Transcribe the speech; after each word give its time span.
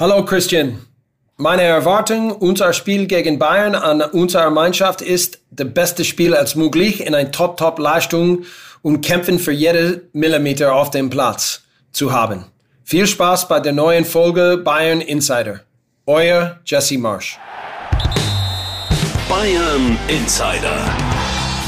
Hallo 0.00 0.24
Christian. 0.24 0.78
Meine 1.38 1.62
Erwartung, 1.62 2.30
unser 2.30 2.72
Spiel 2.72 3.08
gegen 3.08 3.40
Bayern 3.40 3.74
an 3.74 4.00
unserer 4.00 4.48
Mannschaft 4.48 5.02
ist, 5.02 5.40
das 5.50 5.74
beste 5.74 6.04
Spiel 6.04 6.36
als 6.36 6.54
möglich 6.54 7.04
in 7.04 7.16
ein 7.16 7.32
Top-Top-Leistung 7.32 8.44
und 8.82 9.00
kämpfen 9.00 9.40
für 9.40 9.50
jede 9.50 10.02
Millimeter 10.12 10.72
auf 10.72 10.92
dem 10.92 11.10
Platz 11.10 11.62
zu 11.90 12.12
haben. 12.12 12.44
Viel 12.84 13.08
Spaß 13.08 13.48
bei 13.48 13.58
der 13.58 13.72
neuen 13.72 14.04
Folge 14.04 14.58
Bayern 14.58 15.00
Insider. 15.00 15.62
Euer 16.06 16.60
Jesse 16.64 16.96
Marsch. 16.96 17.36
Bayern 19.28 19.98
Insider. 20.06 20.78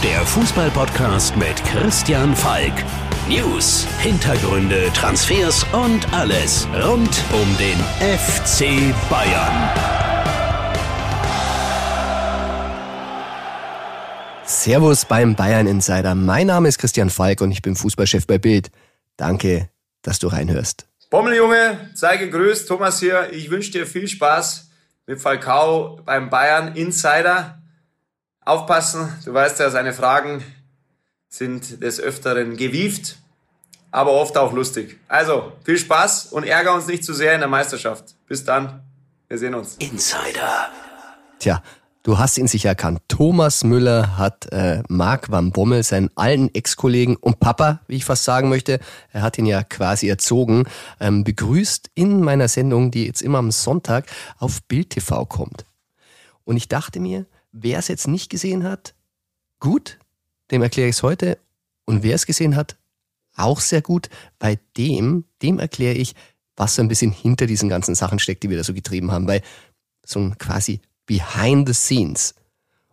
Der 0.05 0.25
Fußballpodcast 0.25 1.37
mit 1.37 1.57
Christian 1.65 2.37
Falk. 2.37 2.75
News, 3.31 3.87
Hintergründe, 4.01 4.93
Transfers 4.93 5.65
und 5.73 6.13
alles 6.13 6.67
rund 6.83 7.23
um 7.33 7.57
den 7.59 7.79
FC 8.01 8.93
Bayern. 9.09 9.71
Servus 14.45 15.05
beim 15.05 15.37
Bayern 15.37 15.69
Insider. 15.69 16.17
Mein 16.17 16.49
Name 16.49 16.67
ist 16.67 16.79
Christian 16.79 17.09
Falk 17.09 17.41
und 17.41 17.53
ich 17.53 17.63
bin 17.63 17.77
Fußballchef 17.77 18.27
bei 18.27 18.39
Bild. 18.39 18.73
Danke, 19.17 19.69
dass 20.03 20.19
du 20.19 20.27
reinhörst. 20.27 20.89
Bommeljunge, 21.09 21.89
sei 21.95 22.17
gegrüßt. 22.17 22.67
Thomas 22.67 22.99
hier. 22.99 23.33
Ich 23.33 23.49
wünsche 23.49 23.71
dir 23.71 23.87
viel 23.87 24.09
Spaß 24.09 24.71
mit 25.07 25.21
Falcao 25.21 26.01
beim 26.05 26.31
Bayern 26.31 26.75
Insider. 26.75 27.63
Aufpassen, 28.41 29.09
du 29.25 29.33
weißt 29.33 29.61
ja, 29.61 29.71
seine 29.71 29.93
Fragen 29.93 30.43
sind 31.29 31.81
des 31.81 32.01
Öfteren 32.01 32.57
gewieft, 32.57 33.20
aber 33.91 34.13
oft 34.13 34.37
auch 34.37 34.53
lustig. 34.53 34.99
Also, 35.09 35.53
viel 35.65 35.79
Spaß 35.79 36.27
und 36.27 36.45
ärger 36.45 36.75
uns 36.75 36.87
nicht 36.87 37.05
zu 37.05 37.13
sehr 37.13 37.35
in 37.35 37.41
der 37.41 37.49
Meisterschaft. 37.49 38.15
Bis 38.27 38.45
dann. 38.45 38.83
Wir 39.29 39.39
sehen 39.39 39.55
uns. 39.55 39.77
Insider. 39.77 40.69
Tja, 41.39 41.63
du 42.03 42.19
hast 42.19 42.37
ihn 42.37 42.49
sicher 42.49 42.71
erkannt. 42.71 43.01
Thomas 43.09 43.63
Müller 43.63 44.19
hat 44.19 44.51
äh, 44.53 44.83
Marc 44.89 45.31
van 45.31 45.53
Bommel, 45.53 45.83
seinen 45.83 46.11
alten 46.17 46.51
Ex-Kollegen 46.53 47.17
und 47.17 47.41
Papa, 47.41 47.81
wie 47.87 47.97
ich 47.97 48.05
fast 48.05 48.25
sagen 48.25 48.49
möchte, 48.49 48.81
er 49.13 49.23
hat 49.23 49.39
ihn 49.39 49.47
ja 49.47 49.63
quasi 49.63 50.09
erzogen, 50.09 50.65
ähm, 50.99 51.23
begrüßt 51.25 51.91
in 51.95 52.21
meiner 52.21 52.49
Sendung, 52.49 52.91
die 52.91 53.07
jetzt 53.07 53.23
immer 53.23 53.39
am 53.39 53.53
Sonntag 53.53 54.07
auf 54.39 54.63
Bild 54.65 54.91
TV 54.91 55.25
kommt. 55.27 55.65
Und 56.45 56.57
ich 56.57 56.69
dachte 56.69 56.99
mir, 56.99 57.27
wer 57.53 57.79
es 57.79 57.89
jetzt 57.89 58.09
nicht 58.09 58.31
gesehen 58.31 58.65
hat, 58.65 58.95
gut, 59.61 59.99
dem 60.51 60.63
erkläre 60.63 60.89
ich 60.89 60.97
es 60.97 61.03
heute. 61.03 61.39
Und 61.85 62.03
wer 62.03 62.15
es 62.15 62.27
gesehen 62.27 62.57
hat, 62.57 62.77
auch 63.41 63.61
sehr 63.61 63.83
gut. 63.83 64.09
Bei 64.39 64.59
dem, 64.77 65.25
dem 65.43 65.59
erkläre 65.59 65.95
ich, 65.95 66.15
was 66.57 66.75
so 66.75 66.83
ein 66.83 66.89
bisschen 66.89 67.13
hinter 67.13 67.47
diesen 67.47 67.69
ganzen 67.69 67.95
Sachen 67.95 68.19
steckt, 68.19 68.43
die 68.43 68.51
wir 68.51 68.57
da 68.57 68.65
so 68.65 68.75
getrieben 68.75 69.11
haben. 69.13 69.27
Weil 69.27 69.43
so 70.05 70.21
ein 70.21 70.39
quasi 70.39 70.81
behind 71.07 71.67
the 71.67 71.75
scenes. 71.75 72.35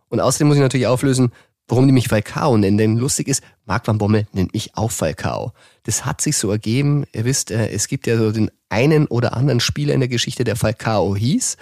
Und 0.08 0.20
außerdem 0.20 0.48
muss 0.48 0.56
ich 0.56 0.62
natürlich 0.62 0.86
auflösen, 0.86 1.32
warum 1.68 1.86
die 1.86 1.92
mich 1.92 2.08
Falcao 2.08 2.56
nennen. 2.56 2.78
Denn 2.78 2.96
lustig 2.96 3.28
ist, 3.28 3.42
Marc 3.66 3.86
van 3.86 3.98
Bommel 3.98 4.26
nennt 4.32 4.54
mich 4.54 4.76
auch 4.76 4.90
Falcao. 4.90 5.52
Das 5.84 6.04
hat 6.04 6.20
sich 6.20 6.36
so 6.36 6.50
ergeben. 6.50 7.04
Ihr 7.12 7.24
wisst, 7.24 7.50
äh, 7.50 7.68
es 7.68 7.88
gibt 7.88 8.06
ja 8.06 8.16
so 8.16 8.32
den 8.32 8.50
einen 8.70 9.06
oder 9.06 9.34
anderen 9.34 9.60
Spieler 9.60 9.94
in 9.94 10.00
der 10.00 10.08
Geschichte, 10.08 10.44
der 10.44 10.56
Falcao 10.56 11.14
hieß. 11.14 11.56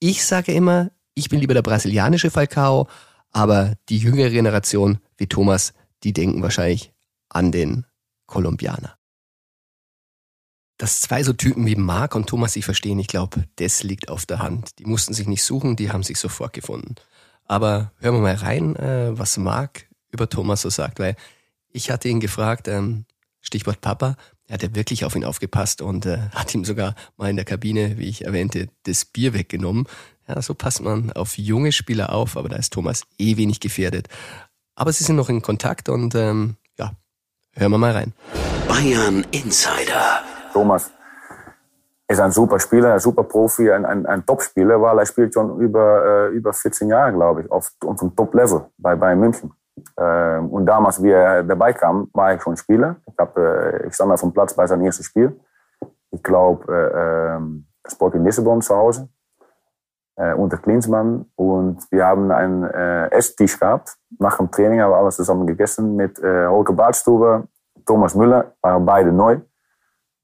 Ich 0.00 0.24
sage 0.24 0.52
immer, 0.52 0.90
ich 1.14 1.28
bin 1.28 1.40
lieber 1.40 1.54
der 1.54 1.62
brasilianische 1.62 2.30
Falcao, 2.30 2.88
aber 3.32 3.74
die 3.88 3.98
jüngere 3.98 4.30
Generation 4.30 4.98
wie 5.16 5.26
Thomas, 5.26 5.72
die 6.04 6.12
denken 6.12 6.42
wahrscheinlich 6.42 6.92
an 7.28 7.52
den 7.52 7.84
Kolumbianer. 8.28 8.96
Dass 10.76 11.00
zwei 11.00 11.24
so 11.24 11.32
Typen 11.32 11.66
wie 11.66 11.74
Marc 11.74 12.14
und 12.14 12.28
Thomas 12.28 12.52
sich 12.52 12.64
verstehen, 12.64 13.00
ich 13.00 13.08
glaube, 13.08 13.44
das 13.56 13.82
liegt 13.82 14.08
auf 14.08 14.26
der 14.26 14.38
Hand. 14.38 14.78
Die 14.78 14.84
mussten 14.84 15.12
sich 15.12 15.26
nicht 15.26 15.42
suchen, 15.42 15.74
die 15.74 15.90
haben 15.90 16.04
sich 16.04 16.20
sofort 16.20 16.52
gefunden. 16.52 16.94
Aber 17.44 17.90
hören 17.98 18.14
wir 18.14 18.20
mal 18.20 18.34
rein, 18.36 18.76
äh, 18.76 19.18
was 19.18 19.36
Marc 19.38 19.86
über 20.12 20.28
Thomas 20.28 20.62
so 20.62 20.70
sagt, 20.70 21.00
weil 21.00 21.16
ich 21.70 21.90
hatte 21.90 22.08
ihn 22.08 22.20
gefragt, 22.20 22.68
ähm, 22.68 23.06
Stichwort 23.40 23.80
Papa, 23.80 24.16
er 24.46 24.54
hat 24.54 24.62
ja 24.62 24.74
wirklich 24.74 25.04
auf 25.04 25.16
ihn 25.16 25.24
aufgepasst 25.24 25.82
und 25.82 26.06
äh, 26.06 26.18
hat 26.34 26.54
ihm 26.54 26.64
sogar 26.64 26.94
mal 27.16 27.30
in 27.30 27.36
der 27.36 27.44
Kabine, 27.44 27.98
wie 27.98 28.08
ich 28.08 28.24
erwähnte, 28.24 28.68
das 28.84 29.04
Bier 29.04 29.34
weggenommen. 29.34 29.86
Ja, 30.28 30.40
so 30.42 30.54
passt 30.54 30.80
man 30.80 31.12
auf 31.12 31.38
junge 31.38 31.72
Spieler 31.72 32.12
auf, 32.12 32.36
aber 32.36 32.48
da 32.48 32.56
ist 32.56 32.72
Thomas 32.72 33.02
eh 33.18 33.36
wenig 33.36 33.60
gefährdet. 33.60 34.08
Aber 34.74 34.92
sie 34.92 35.04
sind 35.04 35.16
noch 35.16 35.28
in 35.28 35.42
Kontakt 35.42 35.88
und 35.88 36.14
ähm, 36.14 36.56
hören 37.58 37.72
wir 37.72 37.78
mal 37.78 37.92
rein. 37.92 38.12
Bayern 38.68 39.26
Insider. 39.32 40.20
Thomas 40.52 40.90
ist 42.06 42.20
ein 42.20 42.30
super 42.30 42.58
Spieler, 42.58 42.94
ein 42.94 43.00
super 43.00 43.24
Profi, 43.24 43.70
ein, 43.70 43.84
ein, 43.84 44.06
ein 44.06 44.24
Top-Spieler, 44.24 44.80
weil 44.80 44.98
er 44.98 45.06
spielt 45.06 45.34
schon 45.34 45.58
über, 45.58 46.30
äh, 46.30 46.34
über 46.34 46.52
14 46.52 46.88
Jahre, 46.88 47.12
glaube 47.12 47.42
ich, 47.42 47.50
auf, 47.50 47.70
auf 47.84 47.98
dem 47.98 48.14
Top-Level 48.14 48.66
bei 48.78 48.94
Bayern 48.94 49.20
München. 49.20 49.52
Ähm, 49.96 50.48
und 50.50 50.66
damals, 50.66 51.02
wie 51.02 51.10
er 51.10 51.42
dabei 51.42 51.72
kam, 51.72 52.08
war 52.12 52.34
ich 52.34 52.42
schon 52.42 52.56
Spieler. 52.56 52.96
Ich, 53.06 53.18
hab, 53.18 53.36
äh, 53.36 53.86
ich 53.86 53.94
stand 53.94 54.12
auf 54.12 54.20
dem 54.20 54.32
Platz 54.32 54.54
bei 54.54 54.66
seinem 54.66 54.84
ersten 54.84 55.04
Spiel. 55.04 55.38
Ich 56.10 56.22
glaube, 56.22 56.72
äh, 56.72 57.36
ähm, 57.36 57.66
Sport 57.86 58.14
in 58.14 58.24
Lissabon 58.24 58.62
zu 58.62 58.74
Hause 58.74 59.08
äh, 60.18 60.34
unter 60.34 60.58
Klinsmann 60.58 61.26
und 61.36 61.90
wir 61.92 62.04
haben 62.04 62.30
einen 62.32 62.64
äh, 62.64 63.08
Esstisch 63.10 63.58
gehabt. 63.58 63.96
Nach 64.18 64.36
dem 64.36 64.50
Training 64.50 64.80
haben 64.80 64.90
wir 64.90 64.96
alles 64.96 65.16
zusammen 65.16 65.46
gegessen 65.46 65.94
mit 65.94 66.18
äh, 66.18 66.46
Holger 66.46 66.72
Badstuber, 66.72 67.44
Thomas 67.86 68.14
Müller, 68.14 68.52
waren 68.60 68.84
beide 68.84 69.12
neu 69.12 69.38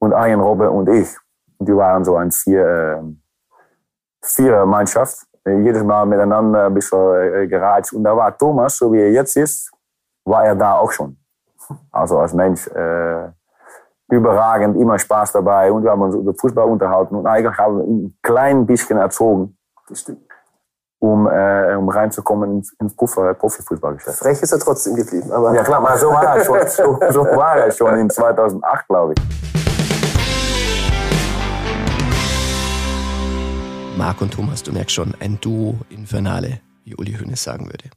und 0.00 0.12
Arjen 0.12 0.40
Robbe 0.40 0.68
und 0.70 0.88
ich. 0.88 1.16
Die 1.60 1.74
waren 1.74 2.04
so 2.04 2.16
ein 2.16 2.32
vier, 2.32 2.66
äh, 2.66 3.02
vier 4.22 4.66
Mannschaft. 4.66 5.26
Jedes 5.46 5.84
Mal 5.84 6.06
miteinander 6.06 6.66
ein 6.66 6.74
bisschen 6.74 6.98
äh, 6.98 7.46
geratscht. 7.46 7.92
Und 7.92 8.02
da 8.02 8.16
war 8.16 8.36
Thomas, 8.36 8.76
so 8.76 8.92
wie 8.92 9.00
er 9.00 9.12
jetzt 9.12 9.36
ist, 9.36 9.70
war 10.24 10.44
er 10.44 10.56
da 10.56 10.74
auch 10.74 10.90
schon. 10.90 11.16
Also 11.92 12.18
als 12.18 12.32
Mensch 12.34 12.66
äh, 12.68 13.28
überragend, 14.08 14.76
immer 14.76 14.98
Spaß 14.98 15.32
dabei 15.32 15.70
und 15.70 15.84
wir 15.84 15.90
haben 15.90 16.02
uns 16.02 16.14
über 16.16 16.34
Fußball 16.34 16.66
unterhalten 16.66 17.14
und 17.14 17.26
eigentlich 17.26 17.56
haben 17.56 17.78
wir 17.78 17.84
ihn 17.84 18.04
ein 18.06 18.18
klein 18.22 18.66
bisschen 18.66 18.98
erzogen 18.98 19.56
um, 20.98 21.26
äh, 21.26 21.74
um 21.74 21.88
reinzukommen 21.88 22.58
ins, 22.58 22.72
ins 22.80 22.94
Profifußballgeschäft. 22.96 24.18
Frech 24.18 24.40
ist 24.40 24.52
er 24.52 24.58
trotzdem 24.58 24.94
geblieben. 24.94 25.30
Aber 25.32 25.54
ja 25.54 25.62
klar, 25.62 25.78
aber 25.78 25.98
so 25.98 26.08
war 26.08 26.36
er 26.36 26.44
schon, 26.44 26.58
so, 26.68 26.98
so 27.10 27.24
war 27.36 27.56
er 27.56 27.70
schon 27.70 27.98
in 27.98 28.08
2008, 28.08 28.88
glaube 28.88 29.14
ich. 29.16 29.44
Marc 33.98 34.20
und 34.20 34.32
Thomas, 34.32 34.62
du 34.62 34.72
merkst 34.72 34.94
schon, 34.94 35.14
ein 35.20 35.40
Duo 35.40 35.78
Infernale, 35.88 36.60
wie 36.84 36.96
Uli 36.96 37.14
Hoeneß 37.14 37.42
sagen 37.42 37.66
würde. 37.66 37.90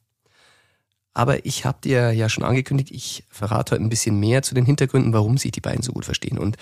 Aber 1.13 1.45
ich 1.45 1.65
habe 1.65 1.79
dir 1.83 2.11
ja 2.11 2.29
schon 2.29 2.43
angekündigt, 2.43 2.91
ich 2.91 3.25
verrate 3.31 3.71
heute 3.71 3.83
ein 3.83 3.89
bisschen 3.89 4.19
mehr 4.19 4.43
zu 4.43 4.53
den 4.53 4.65
Hintergründen, 4.65 5.13
warum 5.13 5.37
sich 5.37 5.51
die 5.51 5.61
beiden 5.61 5.81
so 5.81 5.93
gut 5.93 6.05
verstehen. 6.05 6.37
Und 6.37 6.57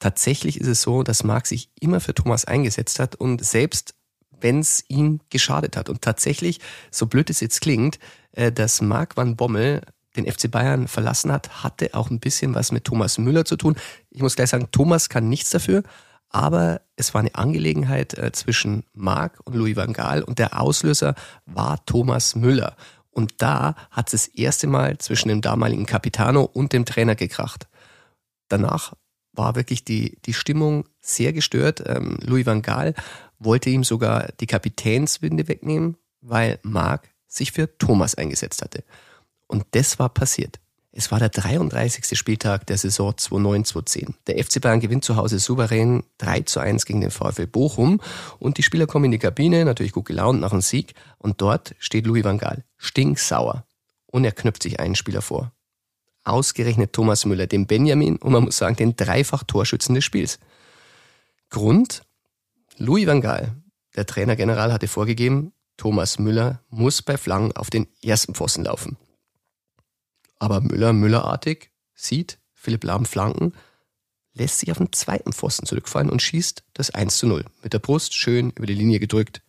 tatsächlich 0.00 0.60
ist 0.60 0.66
es 0.66 0.82
so, 0.82 1.04
dass 1.04 1.22
Marc 1.22 1.46
sich 1.46 1.70
immer 1.80 2.00
für 2.00 2.12
Thomas 2.12 2.44
eingesetzt 2.44 2.98
hat 2.98 3.14
und 3.14 3.44
selbst 3.44 3.94
wenn 4.40 4.60
es 4.60 4.84
ihm 4.88 5.20
geschadet 5.30 5.76
hat. 5.76 5.88
Und 5.88 6.02
tatsächlich, 6.02 6.60
so 6.90 7.06
blöd 7.06 7.30
es 7.30 7.40
jetzt 7.40 7.60
klingt, 7.60 7.98
äh, 8.32 8.52
dass 8.52 8.80
Marc 8.80 9.16
van 9.16 9.36
Bommel 9.36 9.82
den 10.16 10.30
FC 10.30 10.50
Bayern 10.50 10.88
verlassen 10.88 11.30
hat, 11.30 11.62
hatte 11.62 11.94
auch 11.94 12.10
ein 12.10 12.20
bisschen 12.20 12.54
was 12.54 12.72
mit 12.72 12.84
Thomas 12.84 13.18
Müller 13.18 13.44
zu 13.44 13.56
tun. 13.56 13.76
Ich 14.10 14.22
muss 14.22 14.36
gleich 14.36 14.50
sagen, 14.50 14.68
Thomas 14.72 15.08
kann 15.08 15.28
nichts 15.28 15.50
dafür, 15.50 15.82
aber 16.30 16.80
es 16.96 17.14
war 17.14 17.20
eine 17.20 17.34
Angelegenheit 17.34 18.16
äh, 18.18 18.32
zwischen 18.32 18.84
Marc 18.94 19.40
und 19.44 19.54
Louis 19.54 19.76
van 19.76 19.92
Gaal 19.92 20.22
und 20.22 20.38
der 20.38 20.60
Auslöser 20.60 21.14
war 21.44 21.84
Thomas 21.86 22.34
Müller. 22.34 22.76
Und 23.10 23.34
da 23.38 23.74
hat 23.90 24.12
es 24.12 24.26
das 24.26 24.34
erste 24.34 24.66
Mal 24.66 24.98
zwischen 24.98 25.28
dem 25.28 25.40
damaligen 25.40 25.86
Capitano 25.86 26.42
und 26.42 26.72
dem 26.72 26.84
Trainer 26.84 27.14
gekracht. 27.14 27.66
Danach 28.48 28.92
war 29.32 29.54
wirklich 29.54 29.84
die, 29.84 30.18
die 30.24 30.34
Stimmung 30.34 30.84
sehr 31.00 31.32
gestört. 31.32 31.82
Ähm, 31.86 32.18
Louis 32.20 32.46
van 32.46 32.62
Gaal 32.62 32.94
wollte 33.38 33.70
ihm 33.70 33.84
sogar 33.84 34.28
die 34.40 34.46
Kapitänswinde 34.46 35.48
wegnehmen, 35.48 35.96
weil 36.20 36.58
Marc 36.62 37.10
sich 37.26 37.52
für 37.52 37.76
Thomas 37.78 38.14
eingesetzt 38.14 38.62
hatte. 38.62 38.84
Und 39.46 39.64
das 39.72 39.98
war 39.98 40.08
passiert. 40.08 40.58
Es 40.98 41.10
war 41.10 41.18
der 41.18 41.28
33. 41.28 42.18
Spieltag 42.18 42.66
der 42.68 42.78
Saison 42.78 43.12
2009-2010. 43.12 44.14
Der 44.28 44.42
FC 44.42 44.62
Bayern 44.62 44.80
gewinnt 44.80 45.04
zu 45.04 45.16
Hause 45.16 45.38
souverän 45.38 46.04
3 46.16 46.40
zu 46.40 46.58
1 46.58 46.86
gegen 46.86 47.02
den 47.02 47.10
VfL 47.10 47.46
Bochum 47.46 48.00
und 48.38 48.56
die 48.56 48.62
Spieler 48.62 48.86
kommen 48.86 49.04
in 49.04 49.10
die 49.10 49.18
Kabine, 49.18 49.66
natürlich 49.66 49.92
gut 49.92 50.06
gelaunt 50.06 50.40
nach 50.40 50.52
dem 50.52 50.62
Sieg 50.62 50.94
und 51.18 51.42
dort 51.42 51.74
steht 51.78 52.06
Louis 52.06 52.24
van 52.24 52.38
Gaal, 52.38 52.64
stinksauer 52.78 53.66
und 54.06 54.24
er 54.24 54.32
knüpft 54.32 54.62
sich 54.62 54.80
einen 54.80 54.94
Spieler 54.94 55.20
vor. 55.20 55.52
Ausgerechnet 56.24 56.94
Thomas 56.94 57.26
Müller, 57.26 57.46
den 57.46 57.66
Benjamin 57.66 58.16
und 58.16 58.32
man 58.32 58.44
muss 58.44 58.56
sagen, 58.56 58.76
den 58.76 58.96
dreifach 58.96 59.44
Torschützen 59.44 59.94
des 59.94 60.04
Spiels. 60.04 60.38
Grund? 61.50 62.05
Louis 62.78 63.06
van 63.06 63.20
Gaal, 63.20 63.56
der 63.94 64.06
Trainergeneral, 64.06 64.72
hatte 64.72 64.88
vorgegeben, 64.88 65.52
Thomas 65.76 66.18
Müller 66.18 66.62
muss 66.68 67.02
bei 67.02 67.16
Flanken 67.16 67.56
auf 67.56 67.70
den 67.70 67.86
ersten 68.02 68.34
Pfosten 68.34 68.64
laufen. 68.64 68.96
Aber 70.38 70.60
Müller 70.60 70.92
Müllerartig 70.92 71.70
sieht 71.94 72.38
Philipp 72.52 72.84
Lahm 72.84 73.06
Flanken, 73.06 73.54
lässt 74.34 74.58
sich 74.58 74.70
auf 74.70 74.78
den 74.78 74.92
zweiten 74.92 75.32
Pfosten 75.32 75.66
zurückfallen 75.66 76.10
und 76.10 76.20
schießt 76.20 76.64
das 76.74 76.90
1 76.90 77.16
zu 77.16 77.26
0. 77.26 77.44
Mit 77.62 77.72
der 77.72 77.78
Brust 77.78 78.14
schön 78.14 78.50
über 78.50 78.66
die 78.66 78.74
Linie 78.74 79.00
gedrückt. 79.00 79.42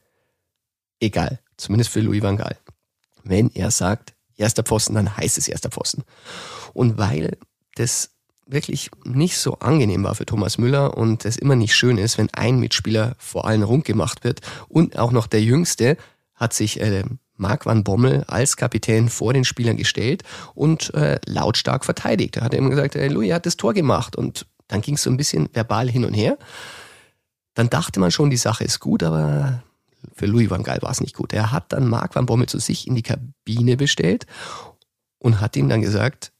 Egal, 0.99 1.41
zumindest 1.57 1.91
für 1.91 1.99
Louis 1.99 2.23
van 2.23 2.37
Gaal. 2.37 2.57
Wenn 3.23 3.51
er 3.51 3.71
sagt, 3.71 4.15
erster 4.37 4.63
Pfosten, 4.63 4.95
dann 4.95 5.17
heißt 5.17 5.37
es 5.37 5.49
erster 5.49 5.69
Pfosten. 5.69 6.03
Und 6.73 6.97
weil 6.97 7.37
das 7.75 8.16
wirklich 8.47 8.89
nicht 9.03 9.37
so 9.37 9.55
angenehm 9.59 10.03
war 10.03 10.15
für 10.15 10.25
Thomas 10.25 10.57
Müller 10.57 10.97
und 10.97 11.25
es 11.25 11.37
immer 11.37 11.55
nicht 11.55 11.75
schön 11.75 11.97
ist, 11.97 12.17
wenn 12.17 12.29
ein 12.33 12.59
Mitspieler 12.59 13.15
vor 13.19 13.45
allen 13.45 13.63
rund 13.63 13.85
gemacht 13.85 14.23
wird 14.23 14.41
und 14.69 14.97
auch 14.97 15.11
noch 15.11 15.27
der 15.27 15.41
Jüngste 15.41 15.97
hat 16.33 16.53
sich 16.53 16.79
äh, 16.79 17.03
Marc 17.35 17.65
van 17.65 17.83
Bommel 17.83 18.23
als 18.27 18.57
Kapitän 18.57 19.09
vor 19.09 19.33
den 19.33 19.45
Spielern 19.45 19.77
gestellt 19.77 20.23
und 20.55 20.93
äh, 20.93 21.19
lautstark 21.25 21.85
verteidigt. 21.85 22.37
Er 22.37 22.43
hat 22.43 22.53
ihm 22.53 22.69
gesagt, 22.69 22.95
hey, 22.95 23.07
Louis 23.07 23.33
hat 23.33 23.45
das 23.45 23.57
Tor 23.57 23.73
gemacht 23.73 24.15
und 24.15 24.47
dann 24.67 24.81
ging 24.81 24.95
es 24.95 25.03
so 25.03 25.09
ein 25.09 25.17
bisschen 25.17 25.49
verbal 25.53 25.89
hin 25.89 26.05
und 26.05 26.13
her. 26.13 26.37
Dann 27.53 27.69
dachte 27.69 27.99
man 27.99 28.11
schon, 28.11 28.29
die 28.29 28.37
Sache 28.37 28.63
ist 28.63 28.79
gut, 28.79 29.03
aber 29.03 29.63
für 30.13 30.25
Louis 30.25 30.49
van 30.49 30.63
Gaal 30.63 30.81
war 30.81 30.91
es 30.91 31.01
nicht 31.01 31.15
gut. 31.15 31.33
Er 31.33 31.51
hat 31.51 31.71
dann 31.73 31.87
Marc 31.87 32.15
van 32.15 32.25
Bommel 32.25 32.47
zu 32.47 32.59
sich 32.59 32.87
in 32.87 32.95
die 32.95 33.03
Kabine 33.03 33.77
bestellt 33.77 34.25
und 35.19 35.41
hat 35.41 35.55
ihm 35.55 35.69
dann 35.69 35.81
gesagt, 35.81 36.31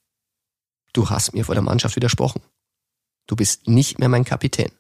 du 0.94 1.10
hast 1.10 1.34
mir 1.34 1.46
vor 1.46 1.56
der 1.56 1.64
Mannschaft 1.64 1.96
widersprochen. 1.96 2.42
Du 3.28 3.36
bist 3.36 3.68
nicht 3.68 4.00
mehr 4.00 4.10
mein 4.10 4.24
Kapitän. 4.24 4.72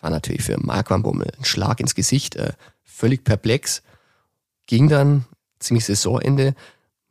War 0.00 0.10
natürlich 0.10 0.42
für 0.42 0.58
Marc 0.58 0.90
van 0.90 1.02
Bommel 1.02 1.32
ein 1.38 1.44
Schlag 1.44 1.80
ins 1.80 1.94
Gesicht, 1.94 2.36
äh, 2.36 2.52
völlig 2.82 3.24
perplex. 3.24 3.82
Ging 4.66 4.88
dann 4.88 5.24
ziemlich 5.58 5.84
Saisonende, 5.84 6.54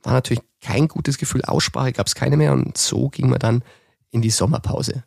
war 0.04 0.14
natürlich 0.14 0.44
kein 0.62 0.88
gutes 0.88 1.18
Gefühl, 1.18 1.44
Aussprache 1.44 1.94
gab 1.94 2.08
es 2.08 2.16
keine 2.16 2.38
mehr 2.38 2.54
und 2.54 2.78
so 2.78 3.10
ging 3.10 3.30
man 3.30 3.40
dann 3.40 3.64
in 4.12 4.22
die 4.22 4.30
Sommerpause. 4.30 5.04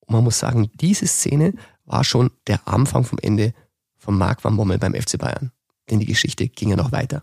Und 0.00 0.14
man 0.14 0.24
muss 0.24 0.38
sagen, 0.38 0.70
diese 0.74 1.06
Szene 1.06 1.54
war 1.84 2.04
schon 2.04 2.30
der 2.46 2.66
Anfang 2.66 3.04
vom 3.04 3.18
Ende 3.20 3.54
von 3.96 4.16
Marc 4.16 4.44
van 4.44 4.56
Bommel 4.56 4.78
beim 4.78 4.94
FC 4.94 5.18
Bayern. 5.18 5.52
Denn 5.90 6.00
die 6.00 6.06
Geschichte 6.06 6.48
ging 6.48 6.70
ja 6.70 6.76
noch 6.76 6.92
weiter. 6.92 7.22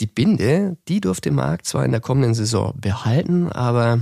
Die 0.00 0.06
Binde, 0.06 0.76
die 0.88 1.00
durfte 1.00 1.30
Marc 1.30 1.64
zwar 1.64 1.84
in 1.84 1.90
der 1.90 2.00
kommenden 2.00 2.34
Saison 2.34 2.74
behalten, 2.78 3.50
aber 3.50 4.00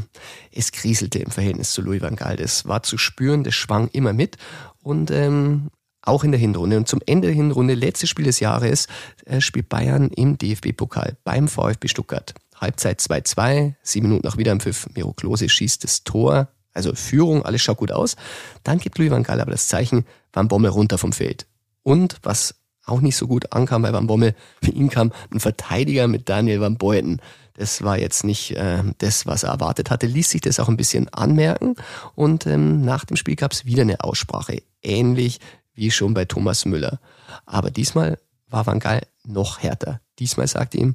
es 0.51 0.73
kriselte 0.73 1.21
im 1.21 1.31
Verhältnis 1.31 1.73
zu 1.73 1.83
Louis 1.83 2.03
van 2.03 2.17
Gaal. 2.17 2.37
Das 2.37 2.67
war 2.67 2.83
zu 2.83 2.99
spüren, 2.99 3.45
das 3.45 3.55
schwang 3.55 3.89
immer 3.93 4.13
mit 4.13 4.37
und 4.83 5.13
ähm, 5.13 5.71
auch 6.03 6.25
in 6.25 6.33
der 6.33 6.41
Hinrunde. 6.41 6.77
Und 6.77 6.89
zum 6.89 7.01
Ende 7.07 7.29
der 7.29 7.35
Hinrunde, 7.37 7.75
letztes 7.75 8.11
Spiel 8.11 8.25
des 8.25 8.41
Jahres, 8.41 8.89
äh, 9.25 9.41
spielt 9.41 9.69
Bayern 9.69 10.09
im 10.09 10.37
DFB-Pokal 10.37 11.17
beim 11.23 11.47
VfB 11.47 11.87
Stuttgart. 11.87 12.35
Halbzeit 12.57 13.01
2-2, 13.01 13.75
sieben 13.83 14.09
Minuten 14.09 14.27
nach 14.27 14.37
Wiederanpfiff. 14.37 14.89
Miro 14.95 15.13
Klose 15.13 15.49
schießt 15.49 15.85
das 15.85 16.03
Tor, 16.03 16.49
also 16.73 16.95
Führung, 16.95 17.45
alles 17.45 17.63
schaut 17.63 17.79
gut 17.79 17.93
aus. 17.93 18.17
Dann 18.65 18.79
gibt 18.79 18.99
Louis 18.99 19.11
van 19.11 19.23
Gaal 19.23 19.41
aber 19.41 19.53
das 19.53 19.69
Zeichen, 19.69 20.05
Van 20.33 20.49
Bommel 20.49 20.71
runter 20.71 20.99
vom 20.99 21.13
Feld. 21.13 21.47
Und 21.85 22.19
was 22.23 22.57
auch 22.87 23.01
nicht 23.01 23.17
so 23.17 23.27
gut 23.27 23.53
ankam 23.53 23.83
bei 23.83 23.93
Van 23.93 24.07
Bommel, 24.07 24.35
für 24.63 24.71
ihn 24.71 24.91
kam 24.91 25.13
ein 25.31 25.41
Verteidiger 25.41 26.09
mit 26.09 26.29
Daniel 26.29 26.61
Van 26.61 26.77
Beuten. 26.77 27.21
Das 27.55 27.83
war 27.83 27.99
jetzt 27.99 28.25
nicht 28.25 28.51
äh, 28.53 28.83
das, 28.99 29.27
was 29.27 29.45
er 29.45 29.51
erwartet 29.51 29.91
hatte, 29.91 30.07
ließ 30.07 30.31
sich 30.31 30.41
das 30.41 30.59
auch 30.59 30.69
ein 30.69 30.77
bisschen 30.77 31.09
anmerken. 31.11 31.77
Und 32.17 32.47
ähm, 32.47 32.85
nach 32.85 33.05
dem 33.05 33.17
Spiel 33.17 33.37
gab 33.37 33.53
es 33.53 33.65
wieder 33.65 33.83
eine 33.83 34.03
Aussprache, 34.03 34.63
ähnlich 34.83 35.39
wie 35.75 35.91
schon 35.91 36.15
bei 36.15 36.25
Thomas 36.25 36.65
Müller. 36.65 36.99
Aber 37.47 37.71
diesmal 37.71 38.19
war 38.49 38.67
Van 38.67 38.81
Gaal 38.81 39.07
noch 39.25 39.61
härter. 39.61 40.01
Diesmal 40.19 40.49
sagte 40.49 40.79
ihm, 40.79 40.95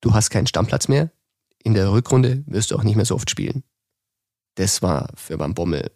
du 0.00 0.14
hast 0.14 0.30
keinen 0.30 0.46
Stammplatz 0.46 0.88
mehr, 0.88 1.10
in 1.62 1.74
der 1.74 1.90
Rückrunde 1.92 2.42
wirst 2.46 2.70
du 2.70 2.76
auch 2.76 2.82
nicht 2.82 2.96
mehr 2.96 3.04
so 3.04 3.14
oft 3.14 3.30
spielen. 3.30 3.62
Das 4.56 4.82
war 4.82 5.08
für 5.14 5.38
Van 5.38 5.54
Bommel, 5.54 5.90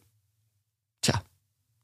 tja, 1.02 1.20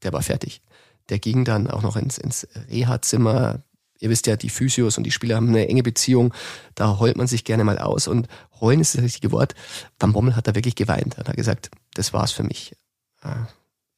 der 0.02 0.12
war 0.12 0.22
fertig. 0.22 0.62
Der 1.08 1.18
ging 1.18 1.44
dann 1.44 1.68
auch 1.68 1.82
noch 1.82 1.96
ins, 1.96 2.18
ins 2.18 2.46
Reha-Zimmer. 2.70 3.62
Ihr 3.98 4.10
wisst 4.10 4.26
ja, 4.26 4.36
die 4.36 4.48
Physios 4.48 4.98
und 4.98 5.04
die 5.04 5.10
Spieler 5.10 5.36
haben 5.36 5.48
eine 5.48 5.68
enge 5.68 5.82
Beziehung. 5.82 6.34
Da 6.74 6.98
heult 6.98 7.16
man 7.16 7.26
sich 7.26 7.44
gerne 7.44 7.64
mal 7.64 7.78
aus. 7.78 8.08
Und 8.08 8.28
heulen 8.60 8.80
ist 8.80 8.94
das 8.94 9.02
richtige 9.02 9.32
Wort. 9.32 9.54
Van 9.98 10.12
Bommel 10.12 10.34
hat 10.36 10.48
da 10.48 10.54
wirklich 10.54 10.74
geweint. 10.74 11.18
Er 11.18 11.24
hat 11.24 11.36
gesagt, 11.36 11.70
das 11.94 12.12
war's 12.12 12.32
für 12.32 12.42
mich. 12.42 12.76
Ah, 13.20 13.46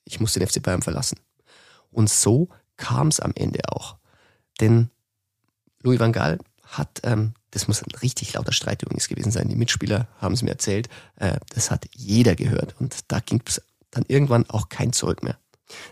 ich 0.04 0.20
muss 0.20 0.34
den 0.34 0.46
FC 0.46 0.62
Bayern 0.62 0.82
verlassen. 0.82 1.18
Und 1.90 2.10
so 2.10 2.48
kam 2.76 3.08
es 3.08 3.20
am 3.20 3.32
Ende 3.34 3.60
auch. 3.68 3.96
Denn 4.60 4.90
Louis 5.82 6.00
van 6.00 6.12
Gaal 6.12 6.38
hat, 6.62 7.00
ähm, 7.04 7.34
das 7.50 7.68
muss 7.68 7.82
ein 7.82 7.90
richtig 8.02 8.32
lauter 8.32 8.52
Streit 8.52 8.82
übrigens 8.82 9.08
gewesen 9.08 9.30
sein, 9.30 9.48
die 9.48 9.56
Mitspieler 9.56 10.08
haben 10.18 10.34
es 10.34 10.42
mir 10.42 10.50
erzählt, 10.50 10.88
äh, 11.16 11.38
das 11.50 11.70
hat 11.70 11.86
jeder 11.94 12.34
gehört. 12.34 12.74
Und 12.80 13.12
da 13.12 13.20
ging 13.20 13.40
es 13.46 13.62
dann 13.90 14.04
irgendwann 14.08 14.48
auch 14.50 14.68
kein 14.68 14.92
Zurück 14.92 15.22
mehr. 15.22 15.38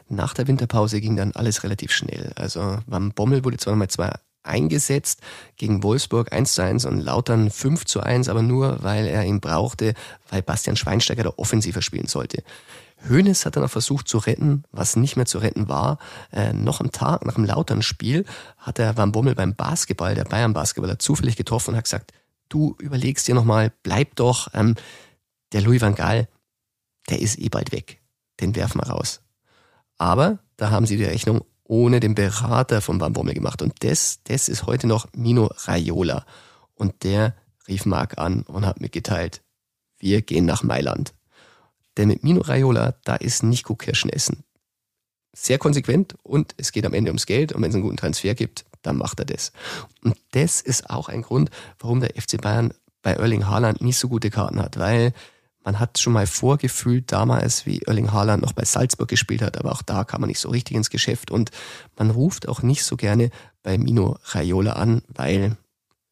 Nach 0.09 0.35
der 0.35 0.47
Winterpause 0.47 1.01
ging 1.01 1.17
dann 1.17 1.33
alles 1.33 1.65
relativ 1.65 1.93
schnell. 1.93 2.33
Also 2.37 2.79
Van 2.87 3.13
Bommel 3.13 3.45
wurde 3.45 3.57
zwar 3.57 3.73
nochmal 3.73 3.89
zwei 3.89 4.13
eingesetzt 4.45 5.21
gegen 5.57 5.83
Wolfsburg 5.83 6.33
1 6.33 6.55
zu 6.55 6.63
1 6.63 6.85
und 6.85 7.01
Lautern 7.01 7.51
5 7.51 7.85
zu 7.85 8.01
1, 8.01 8.29
aber 8.29 8.43
nur, 8.43 8.83
weil 8.83 9.07
er 9.07 9.25
ihn 9.25 9.41
brauchte, 9.41 9.95
weil 10.29 10.43
Bastian 10.43 10.77
Schweinsteiger 10.77 11.23
der 11.23 11.39
Offensiver 11.39 11.83
spielen 11.83 12.09
sollte. 12.09 12.43
Hoeneß 13.09 13.47
hat 13.47 13.57
dann 13.57 13.65
auch 13.65 13.71
versucht 13.71 14.09
zu 14.09 14.19
retten, 14.19 14.65
was 14.71 14.97
nicht 14.97 15.17
mehr 15.17 15.27
zu 15.27 15.39
retten 15.39 15.69
war. 15.69 15.99
Äh, 16.33 16.53
noch 16.53 16.81
am 16.81 16.93
Tag 16.93 17.25
nach 17.25 17.35
dem 17.35 17.45
Lautern-Spiel 17.45 18.25
hat 18.59 18.79
er 18.79 18.97
Van 18.97 19.13
Bommel 19.13 19.35
beim 19.35 19.55
Basketball, 19.55 20.15
der 20.15 20.25
Bayern-Basketballer, 20.25 20.99
zufällig 20.99 21.37
getroffen 21.37 21.71
und 21.71 21.77
hat 21.77 21.85
gesagt, 21.85 22.13
du 22.49 22.77
überlegst 22.79 23.27
dir 23.27 23.35
nochmal, 23.35 23.73
bleib 23.83 24.15
doch, 24.17 24.49
ähm, 24.55 24.77
der 25.53 25.63
Louis 25.63 25.83
van 25.83 25.95
Gaal, 25.95 26.29
der 27.11 27.21
ist 27.21 27.39
eh 27.39 27.49
bald 27.49 27.73
weg. 27.73 28.01
Den 28.41 28.55
werfen 28.55 28.81
wir 28.81 28.89
raus. 28.89 29.22
Aber 30.03 30.41
da 30.57 30.73
haben 30.73 30.85
sie 30.85 30.97
die 30.97 31.05
Rechnung 31.05 31.45
ohne 31.63 32.01
den 32.01 32.17
Berater 32.17 32.81
von 32.81 33.01
Van 33.01 33.13
gemacht. 33.13 33.63
Und 33.63 33.85
das, 33.85 34.19
das 34.25 34.49
ist 34.49 34.67
heute 34.67 34.89
noch 34.89 35.07
Mino 35.15 35.49
Raiola. 35.59 36.27
Und 36.75 37.05
der 37.05 37.37
rief 37.69 37.87
Marc 37.87 38.19
an 38.19 38.43
und 38.43 38.67
hat 38.67 38.81
mitgeteilt, 38.81 39.43
wir 40.01 40.23
gehen 40.23 40.45
nach 40.45 40.65
Mailand. 40.65 41.15
Denn 41.97 42.09
mit 42.09 42.25
Mino 42.25 42.41
Raiola, 42.41 42.97
da 43.05 43.15
ist 43.15 43.45
Nico 43.45 43.77
Kirschen 43.77 44.11
essen. 44.11 44.43
Sehr 45.35 45.59
konsequent 45.59 46.17
und 46.25 46.53
es 46.57 46.73
geht 46.73 46.85
am 46.85 46.95
Ende 46.95 47.13
ums 47.13 47.27
Geld. 47.27 47.53
Und 47.53 47.63
wenn 47.63 47.71
es 47.71 47.77
einen 47.77 47.85
guten 47.85 47.97
Transfer 47.97 48.35
gibt, 48.35 48.65
dann 48.83 48.97
macht 48.97 49.21
er 49.21 49.27
das. 49.27 49.53
Und 50.03 50.17
das 50.33 50.63
ist 50.63 50.91
auch 50.91 51.09
ein 51.09 51.23
Grund, 51.23 51.49
warum 51.79 52.01
der 52.01 52.21
FC 52.21 52.41
Bayern 52.41 52.75
bei 53.03 53.13
Erling 53.13 53.47
Haaland 53.47 53.81
nicht 53.81 53.99
so 53.99 54.09
gute 54.09 54.31
Karten 54.31 54.61
hat, 54.61 54.81
weil 54.81 55.13
man 55.65 55.79
hat 55.79 55.99
schon 55.99 56.13
mal 56.13 56.27
vorgefühlt 56.27 57.13
damals, 57.13 57.67
wie 57.67 57.83
Erling 57.83 58.13
Haaland 58.13 58.43
noch 58.43 58.53
bei 58.53 58.65
Salzburg 58.65 59.09
gespielt 59.09 59.43
hat, 59.43 59.59
aber 59.59 59.73
auch 59.73 59.83
da 59.83 60.05
kam 60.05 60.23
man 60.23 60.29
nicht 60.29 60.41
so 60.41 60.51
richtig 60.51 60.77
ins 60.77 60.91
Geschäft 60.91 61.31
und 61.31 61.51
man 61.97 62.11
ruft 62.11 62.49
auch 62.49 62.63
nicht 62.63 62.85
so 62.85 62.97
gerne 62.97 63.31
bei 63.63 63.79
Mino 63.79 64.19
Raiola 64.25 64.73
an, 64.73 65.03
weil, 65.09 65.57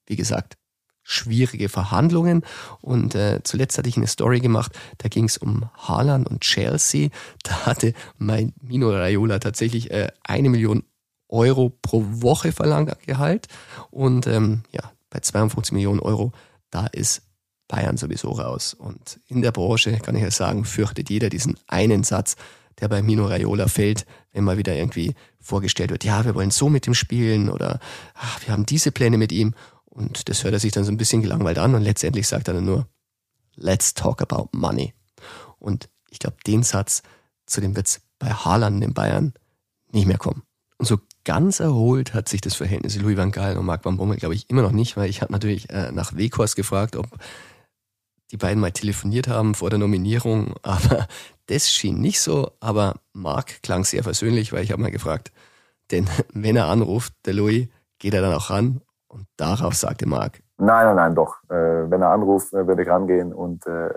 wie 0.07 0.17
gesagt, 0.17 0.57
schwierige 1.03 1.69
Verhandlungen. 1.69 2.45
Und 2.81 3.15
äh, 3.15 3.41
zuletzt 3.43 3.77
hatte 3.79 3.89
ich 3.89 3.97
eine 3.97 4.07
Story 4.07 4.41
gemacht, 4.41 4.73
da 4.99 5.09
ging 5.09 5.25
es 5.25 5.39
um 5.39 5.69
Haaland 5.77 6.29
und 6.29 6.41
Chelsea. 6.41 7.09
Da 7.43 7.67
hatte 7.67 7.95
mein 8.19 8.53
Mino 8.61 8.91
Raiola 8.91 9.41
tatsächlich 9.41 9.91
äh, 9.91 10.09
eine 10.23 10.51
Million 10.51 10.85
Euro 11.29 11.71
pro 11.71 12.05
Woche 12.07 12.53
verlangt 12.53 12.95
Gehalt. 13.07 13.49
Und 13.91 14.27
ähm, 14.27 14.63
ja, 14.73 14.93
bei 15.11 15.21
52 15.21 15.73
Millionen 15.73 16.01
Euro, 16.01 16.33
da 16.71 16.87
ist 16.87 17.23
Bayern 17.71 17.97
sowieso 17.97 18.31
raus. 18.33 18.75
Und 18.75 19.21
in 19.29 19.43
der 19.43 19.53
Branche, 19.53 19.99
kann 19.99 20.17
ich 20.17 20.23
ja 20.23 20.31
sagen, 20.31 20.65
fürchtet 20.65 21.09
jeder 21.09 21.31
diesen 21.31 21.57
einen 21.69 22.03
Satz, 22.03 22.37
der 22.81 22.89
bei 22.89 23.01
Mino 23.01 23.27
Raiola 23.27 23.69
fällt, 23.69 24.07
wenn 24.33 24.45
mal 24.45 24.59
wieder 24.59 24.75
irgendwie 24.75 25.15
vorgestellt 25.41 25.91
wird, 25.91 26.05
ja, 26.05 26.25
wir 26.25 26.35
wollen 26.35 26.51
so 26.51 26.69
mit 26.69 26.87
ihm 26.87 26.95
spielen 26.95 27.49
oder 27.49 27.79
ach, 28.15 28.41
wir 28.45 28.53
haben 28.53 28.67
diese 28.67 28.91
Pläne 28.91 29.19
mit 29.19 29.33
ihm. 29.33 29.55
Und 29.85 30.29
das 30.29 30.45
hört 30.45 30.55
er 30.55 30.61
sich 30.61 30.73
dann 30.73 30.85
so 30.85 30.91
ein 30.91 30.97
bisschen 30.97 31.23
gelangweilt 31.23 31.59
an 31.59 31.75
und 31.75 31.83
letztendlich 31.83 32.27
sagt 32.27 32.49
er 32.49 32.55
dann 32.55 32.65
nur, 32.65 32.87
let's 33.55 33.95
talk 33.95 34.21
about 34.21 34.49
money. 34.53 34.95
Und 35.59 35.89
ich 36.11 36.19
glaube, 36.19 36.37
den 36.47 36.63
Satz, 36.63 37.03
zu 37.47 37.61
dem 37.61 37.77
wird 37.77 37.87
es 37.87 38.01
bei 38.19 38.31
Haaland 38.31 38.83
in 38.83 38.95
Bayern 38.95 39.33
nicht 39.93 40.07
mehr 40.07 40.19
kommen. 40.19 40.43
Und 40.79 40.87
so 40.87 40.99
ganz 41.25 41.61
erholt 41.61 42.15
hat 42.15 42.29
sich 42.29 42.41
das 42.41 42.55
Verhältnis 42.55 42.97
Louis 42.97 43.17
van 43.17 43.31
Gaal 43.31 43.59
und 43.59 43.67
Marc 43.67 43.85
van 43.85 43.97
Bommel, 43.97 44.17
glaube 44.17 44.35
ich, 44.35 44.49
immer 44.49 44.63
noch 44.63 44.73
nicht, 44.73 44.97
weil 44.97 45.11
ich 45.11 45.21
habe 45.21 45.33
natürlich 45.33 45.69
äh, 45.71 45.93
nach 45.93 46.17
Weghorst 46.17 46.57
gefragt, 46.57 46.97
ob 46.97 47.07
die 48.31 48.37
beiden 48.37 48.61
mal 48.61 48.73
telefoniert 48.73 49.29
haben 49.29 49.55
vor 49.55 49.71
der 49.71 49.79
Nominierung, 49.79 50.55
aber 50.63 51.07
das 51.47 51.71
schien 51.71 52.01
nicht 52.01 52.21
so. 52.21 52.51
Aber 52.61 52.95
Marc 53.13 53.63
klang 53.63 53.85
sehr 53.85 54.03
versöhnlich, 54.03 54.53
weil 54.53 54.63
ich 54.63 54.73
habe 54.73 54.83
mal 54.83 54.91
gefragt, 54.91 55.33
denn 55.91 56.09
wenn 56.33 56.57
er 56.57 56.67
anruft, 56.67 57.15
der 57.27 57.35
Louis, 57.35 57.69
geht 57.99 58.15
er 58.15 58.23
dann 58.23 58.35
auch 58.35 58.51
ran? 58.51 58.81
Und 59.09 59.27
darauf 59.37 59.75
sagte 59.75 60.07
Marc. 60.07 60.41
Nein, 60.57 60.87
nein, 60.87 60.97
nein, 60.97 61.15
doch. 61.15 61.43
Äh, 61.49 61.91
wenn 61.91 62.03
er 62.03 62.11
anruft, 62.11 62.53
äh, 62.53 62.67
würde 62.67 62.83
ich 62.83 62.89
rangehen 62.89 63.33
und 63.33 63.67
äh, 63.67 63.91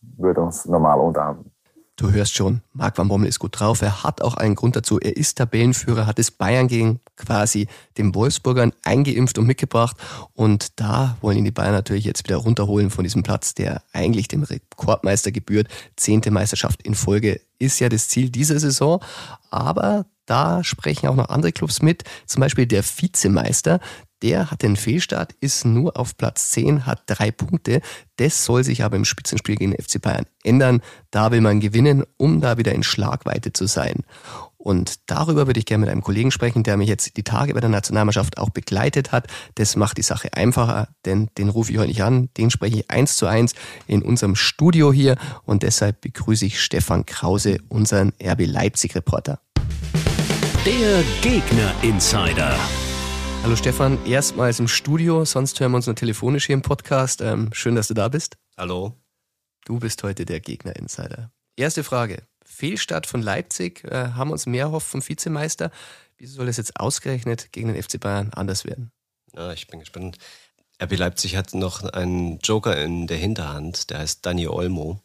würde 0.00 0.40
uns 0.40 0.64
normal 0.64 1.00
unterhalten. 1.00 1.50
Du 1.98 2.12
hörst 2.12 2.36
schon, 2.36 2.60
Marc 2.74 2.96
van 2.96 3.08
Bommel 3.08 3.28
ist 3.28 3.40
gut 3.40 3.58
drauf. 3.58 3.82
Er 3.82 4.04
hat 4.04 4.22
auch 4.22 4.36
einen 4.36 4.54
Grund 4.54 4.76
dazu. 4.76 5.00
Er 5.00 5.16
ist 5.16 5.36
Tabellenführer, 5.36 6.06
hat 6.06 6.20
es 6.20 6.30
Bayern 6.30 6.68
gegen 6.68 7.00
quasi 7.16 7.66
den 7.96 8.14
Wolfsburgern 8.14 8.72
eingeimpft 8.84 9.36
und 9.36 9.48
mitgebracht. 9.48 9.96
Und 10.32 10.78
da 10.78 11.16
wollen 11.22 11.38
ihn 11.38 11.44
die 11.44 11.50
Bayern 11.50 11.72
natürlich 11.72 12.04
jetzt 12.04 12.22
wieder 12.22 12.36
runterholen 12.36 12.90
von 12.90 13.02
diesem 13.02 13.24
Platz, 13.24 13.52
der 13.54 13.82
eigentlich 13.92 14.28
dem 14.28 14.44
Rekordmeister 14.44 15.32
gebührt. 15.32 15.66
Zehnte 15.96 16.30
Meisterschaft 16.30 16.82
in 16.82 16.94
Folge 16.94 17.40
ist 17.58 17.80
ja 17.80 17.88
das 17.88 18.06
Ziel 18.06 18.30
dieser 18.30 18.60
Saison. 18.60 19.02
Aber 19.50 20.06
da 20.24 20.62
sprechen 20.62 21.08
auch 21.08 21.16
noch 21.16 21.30
andere 21.30 21.50
Clubs 21.50 21.82
mit, 21.82 22.04
zum 22.26 22.40
Beispiel 22.40 22.66
der 22.66 22.84
Vizemeister, 22.84 23.80
der 24.22 24.50
hat 24.50 24.62
den 24.62 24.76
Fehlstart, 24.76 25.34
ist 25.40 25.64
nur 25.64 25.96
auf 25.96 26.16
Platz 26.16 26.50
10, 26.50 26.86
hat 26.86 27.02
drei 27.06 27.30
Punkte. 27.30 27.80
Das 28.16 28.44
soll 28.44 28.64
sich 28.64 28.82
aber 28.82 28.96
im 28.96 29.04
Spitzenspiel 29.04 29.56
gegen 29.56 29.72
den 29.72 29.82
FC 29.82 30.00
Bayern 30.00 30.26
ändern. 30.42 30.82
Da 31.10 31.30
will 31.30 31.40
man 31.40 31.60
gewinnen, 31.60 32.04
um 32.16 32.40
da 32.40 32.58
wieder 32.58 32.72
in 32.72 32.82
Schlagweite 32.82 33.52
zu 33.52 33.66
sein. 33.66 34.04
Und 34.56 35.08
darüber 35.08 35.46
würde 35.46 35.60
ich 35.60 35.66
gerne 35.66 35.82
mit 35.82 35.90
einem 35.90 36.02
Kollegen 36.02 36.32
sprechen, 36.32 36.64
der 36.64 36.76
mich 36.76 36.88
jetzt 36.88 37.16
die 37.16 37.22
Tage 37.22 37.54
bei 37.54 37.60
der 37.60 37.70
Nationalmannschaft 37.70 38.38
auch 38.38 38.50
begleitet 38.50 39.12
hat. 39.12 39.28
Das 39.54 39.76
macht 39.76 39.98
die 39.98 40.02
Sache 40.02 40.34
einfacher, 40.34 40.88
denn 41.06 41.30
den 41.38 41.48
rufe 41.48 41.70
ich 41.70 41.78
heute 41.78 41.88
nicht 41.88 42.02
an. 42.02 42.28
Den 42.36 42.50
spreche 42.50 42.80
ich 42.80 42.90
eins 42.90 43.16
zu 43.16 43.26
eins 43.26 43.54
in 43.86 44.02
unserem 44.02 44.34
Studio 44.34 44.92
hier. 44.92 45.16
Und 45.44 45.62
deshalb 45.62 46.00
begrüße 46.00 46.44
ich 46.44 46.60
Stefan 46.60 47.06
Krause, 47.06 47.58
unseren 47.68 48.12
RB 48.22 48.46
Leipzig 48.46 48.96
Reporter. 48.96 49.40
Der 50.66 51.02
Gegner 51.22 51.72
Insider. 51.82 52.58
Hallo 53.48 53.56
Stefan, 53.56 54.04
erstmals 54.04 54.60
im 54.60 54.68
Studio, 54.68 55.24
sonst 55.24 55.58
hören 55.58 55.72
wir 55.72 55.76
uns 55.76 55.86
nur 55.86 55.96
telefonisch 55.96 56.44
hier 56.44 56.52
im 56.52 56.60
Podcast. 56.60 57.22
Ähm, 57.22 57.48
schön, 57.54 57.76
dass 57.76 57.88
du 57.88 57.94
da 57.94 58.08
bist. 58.08 58.36
Hallo. 58.58 58.92
Du 59.64 59.78
bist 59.78 60.02
heute 60.02 60.26
der 60.26 60.40
Gegner-Insider. 60.40 61.30
Erste 61.56 61.82
Frage. 61.82 62.24
Fehlstart 62.44 63.06
von 63.06 63.22
Leipzig, 63.22 63.84
äh, 63.84 64.08
haben 64.08 64.32
uns 64.32 64.44
mehr 64.44 64.64
erhofft 64.64 64.88
vom 64.88 65.00
Vizemeister. 65.00 65.70
Wieso 66.18 66.34
soll 66.34 66.48
es 66.48 66.58
jetzt 66.58 66.78
ausgerechnet 66.78 67.50
gegen 67.50 67.72
den 67.72 67.82
FC 67.82 67.98
Bayern 67.98 68.34
anders 68.34 68.66
werden? 68.66 68.90
Ja, 69.34 69.50
ich 69.54 69.66
bin 69.66 69.80
gespannt. 69.80 70.18
RB 70.82 70.98
Leipzig 70.98 71.34
hat 71.36 71.54
noch 71.54 71.82
einen 71.84 72.40
Joker 72.40 72.76
in 72.76 73.06
der 73.06 73.16
Hinterhand, 73.16 73.88
der 73.88 74.00
heißt 74.00 74.26
Dani 74.26 74.46
Olmo. 74.46 75.00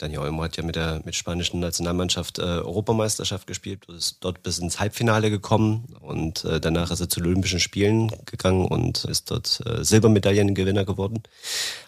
Daniel 0.00 0.20
Olmo 0.20 0.42
hat 0.42 0.56
ja 0.56 0.62
mit 0.62 0.76
der 0.76 1.02
mit 1.04 1.14
spanischen 1.14 1.60
Nationalmannschaft 1.60 2.38
äh, 2.38 2.42
Europameisterschaft 2.42 3.46
gespielt, 3.46 3.84
ist 3.84 4.16
dort 4.20 4.42
bis 4.42 4.58
ins 4.58 4.80
Halbfinale 4.80 5.28
gekommen 5.28 5.94
und 6.00 6.42
äh, 6.46 6.58
danach 6.58 6.90
ist 6.90 7.00
er 7.00 7.10
zu 7.10 7.20
Olympischen 7.20 7.60
Spielen 7.60 8.10
gegangen 8.24 8.64
und 8.64 9.04
ist 9.04 9.30
dort 9.30 9.60
äh, 9.66 9.84
Silbermedaillengewinner 9.84 10.86
geworden. 10.86 11.22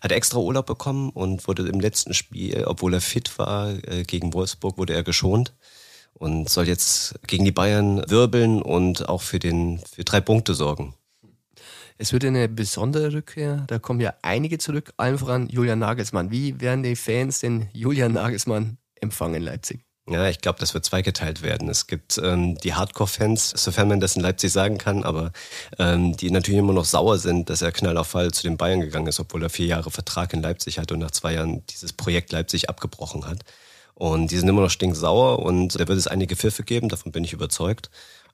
Hat 0.02 0.12
extra 0.12 0.38
Urlaub 0.38 0.66
bekommen 0.66 1.09
und 1.09 1.49
wurde 1.49 1.66
im 1.66 1.81
letzten 1.81 2.12
Spiel, 2.12 2.64
obwohl 2.66 2.92
er 2.92 3.00
fit 3.00 3.38
war, 3.38 3.71
äh, 3.71 4.02
gegen 4.02 4.35
Wolfsburg 4.35 4.76
wurde 4.76 4.92
er 4.92 5.04
geschont 5.04 5.54
und 6.12 6.50
soll 6.50 6.69
jetzt 6.69 7.14
gegen 7.26 7.47
die 7.47 7.52
Bayern 7.52 8.04
wirbeln 8.11 8.61
und 8.61 9.09
auch 9.09 9.23
für 9.23 9.38
den 9.38 9.81
für 9.90 10.04
drei 10.04 10.21
Punkte 10.21 10.54
sorgen. 10.54 10.95
Es 11.99 12.12
wird 12.12 12.25
eine 12.25 12.49
besondere 12.49 13.12
Rückkehr. 13.12 13.64
Da 13.68 13.78
kommen 13.78 14.00
ja 14.00 14.14
einige 14.22 14.58
zurück, 14.58 14.92
allen 14.96 15.18
voran 15.18 15.49
Julian 15.49 15.78
Nagelsmann. 15.78 16.30
Wie 16.30 16.61
werden 16.61 16.82
die 16.82 16.96
Fans 16.96 17.40
denn 17.40 17.68
Julian 17.72 18.12
Nagelsmann 18.12 18.78
empfangen 19.00 19.37
in 19.37 19.42
Leipzig? 19.42 19.84
Ja, 20.08 20.28
ich 20.28 20.40
glaube, 20.40 20.58
das 20.58 20.75
wird 20.75 20.84
zweigeteilt 20.84 21.42
werden. 21.42 21.68
Es 21.68 21.87
gibt 21.87 22.18
ähm, 22.18 22.56
die 22.58 22.75
Hardcore-Fans, 22.75 23.50
sofern 23.50 23.87
man 23.87 24.00
das 24.00 24.16
in 24.16 24.22
Leipzig 24.22 24.50
sagen 24.50 24.76
kann, 24.76 25.04
aber 25.04 25.30
ähm, 25.78 26.16
die 26.16 26.32
natürlich 26.32 26.58
immer 26.58 26.72
noch 26.72 26.84
sauer 26.84 27.18
sind, 27.18 27.49
dass 27.49 27.62
er 27.62 27.70
knall 27.70 27.96
auf 27.96 28.08
Fall 28.08 28.32
zu 28.32 28.42
den 28.42 28.56
Bayern 28.56 28.80
gegangen 28.80 29.06
ist, 29.06 29.20
obwohl 29.20 29.44
er 29.44 29.50
vier 29.50 29.66
Jahre 29.66 29.92
Vertrag 29.92 30.32
in 30.32 30.42
Leipzig 30.42 30.80
hat 30.80 30.90
und 30.90 30.99
nach 30.99 31.12
zwei 31.12 31.34
Jahren 31.34 31.64
dieses 31.66 31.92
Projekt 31.92 32.32
Leipzig 32.32 32.68
abgebrochen 32.68 33.26
hat. 33.26 33.44
Und 33.94 34.32
die 34.32 34.38
sind 34.38 34.49
immer 34.49 34.62
noch 34.62 34.70
stinksauer 34.70 35.38
und 35.38 35.78
da 35.78 35.87
wird 35.87 35.99
es 35.99 36.08
einige 36.08 36.34
Pfiffe 36.34 36.64
geben, 36.64 36.88
davon 36.88 37.12
bin 37.12 37.22
ich 37.22 37.32
überzeugt. 37.32 37.88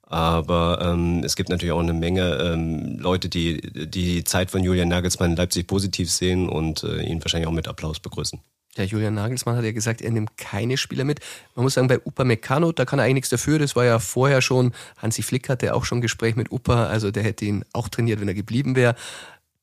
Aber 0.09 0.79
ähm, 0.81 1.21
es 1.23 1.35
gibt 1.35 1.49
natürlich 1.49 1.71
auch 1.71 1.79
eine 1.79 1.93
Menge 1.93 2.35
ähm, 2.37 2.97
Leute, 2.97 3.29
die 3.29 3.61
die 3.61 4.23
Zeit 4.23 4.49
von 4.49 4.63
Julian 4.63 4.87
Nagelsmann 4.89 5.31
in 5.31 5.37
Leipzig 5.37 5.67
positiv 5.67 6.09
sehen 6.09 6.49
und 6.49 6.83
äh, 6.83 7.03
ihn 7.03 7.23
wahrscheinlich 7.23 7.47
auch 7.47 7.53
mit 7.53 7.67
Applaus 7.67 7.99
begrüßen. 7.99 8.39
Ja, 8.75 8.85
Julian 8.85 9.13
Nagelsmann 9.13 9.55
hat 9.55 9.63
ja 9.63 9.71
gesagt, 9.71 10.01
er 10.01 10.09
nimmt 10.09 10.35
keine 10.35 10.77
Spieler 10.77 11.03
mit. 11.03 11.19
Man 11.55 11.63
muss 11.63 11.75
sagen, 11.75 11.87
bei 11.87 11.99
Upa 12.03 12.23
Meccano, 12.23 12.71
da 12.71 12.85
kann 12.85 12.97
er 12.97 13.05
eigentlich 13.05 13.15
nichts 13.15 13.29
dafür. 13.29 13.59
Das 13.59 13.75
war 13.75 13.85
ja 13.85 13.99
vorher 13.99 14.41
schon, 14.41 14.73
Hansi 14.97 15.21
Flick 15.21 15.47
hatte 15.47 15.75
auch 15.75 15.85
schon 15.85 15.99
ein 15.99 16.01
Gespräch 16.01 16.35
mit 16.35 16.51
Upa, 16.51 16.87
also 16.87 17.11
der 17.11 17.23
hätte 17.23 17.45
ihn 17.45 17.63
auch 17.73 17.87
trainiert, 17.87 18.19
wenn 18.19 18.27
er 18.27 18.33
geblieben 18.33 18.75
wäre. 18.75 18.95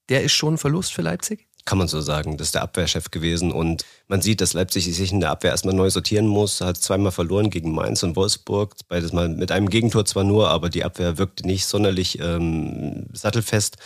Der 0.08 0.22
ist 0.22 0.32
schon 0.32 0.54
ein 0.54 0.58
Verlust 0.58 0.92
für 0.92 1.02
Leipzig? 1.02 1.48
Kann 1.66 1.78
man 1.78 1.88
so 1.88 2.00
sagen. 2.00 2.38
Das 2.38 2.49
ist 2.49 2.54
der 2.54 2.62
Abwehrchef 2.62 3.11
gewesen 3.11 3.52
und 3.52 3.85
man 4.08 4.23
sieht, 4.23 4.40
dass 4.40 4.54
Leipzig 4.54 4.85
sich 4.85 5.12
in 5.12 5.20
der 5.20 5.30
Abwehr 5.30 5.50
erstmal 5.50 5.75
neu 5.75 5.90
sortieren 5.90 6.26
muss. 6.26 6.61
Hat 6.61 6.78
zweimal 6.78 7.12
verloren 7.12 7.50
gegen 7.50 7.75
Mainz 7.75 8.02
und 8.02 8.16
Wolfsburg. 8.16 8.75
Beides 8.88 9.12
mal 9.12 9.28
mit 9.28 9.52
einem 9.52 9.68
Gegentor 9.68 10.06
zwar 10.06 10.25
nur, 10.25 10.49
aber 10.49 10.70
die 10.70 10.85
Abwehr 10.85 11.18
wirkte 11.18 11.46
nicht 11.46 11.66
sonderlich 11.66 12.18
ähm, 12.20 13.06
sattelfest. 13.12 13.76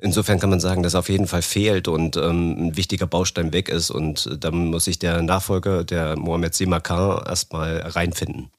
Insofern 0.00 0.38
kann 0.38 0.50
man 0.50 0.60
sagen, 0.60 0.82
dass 0.82 0.94
auf 0.94 1.08
jeden 1.08 1.26
Fall 1.26 1.42
fehlt 1.42 1.86
und 1.86 2.16
ähm, 2.16 2.68
ein 2.68 2.76
wichtiger 2.76 3.06
Baustein 3.06 3.52
weg 3.52 3.68
ist 3.68 3.90
und 3.90 4.26
äh, 4.26 4.38
dann 4.38 4.66
muss 4.66 4.84
sich 4.84 4.98
der 4.98 5.22
Nachfolger, 5.22 5.84
der 5.84 6.16
Mohamed 6.16 6.54
Simakan, 6.54 7.24
erstmal 7.26 7.78
reinfinden. 7.78 8.50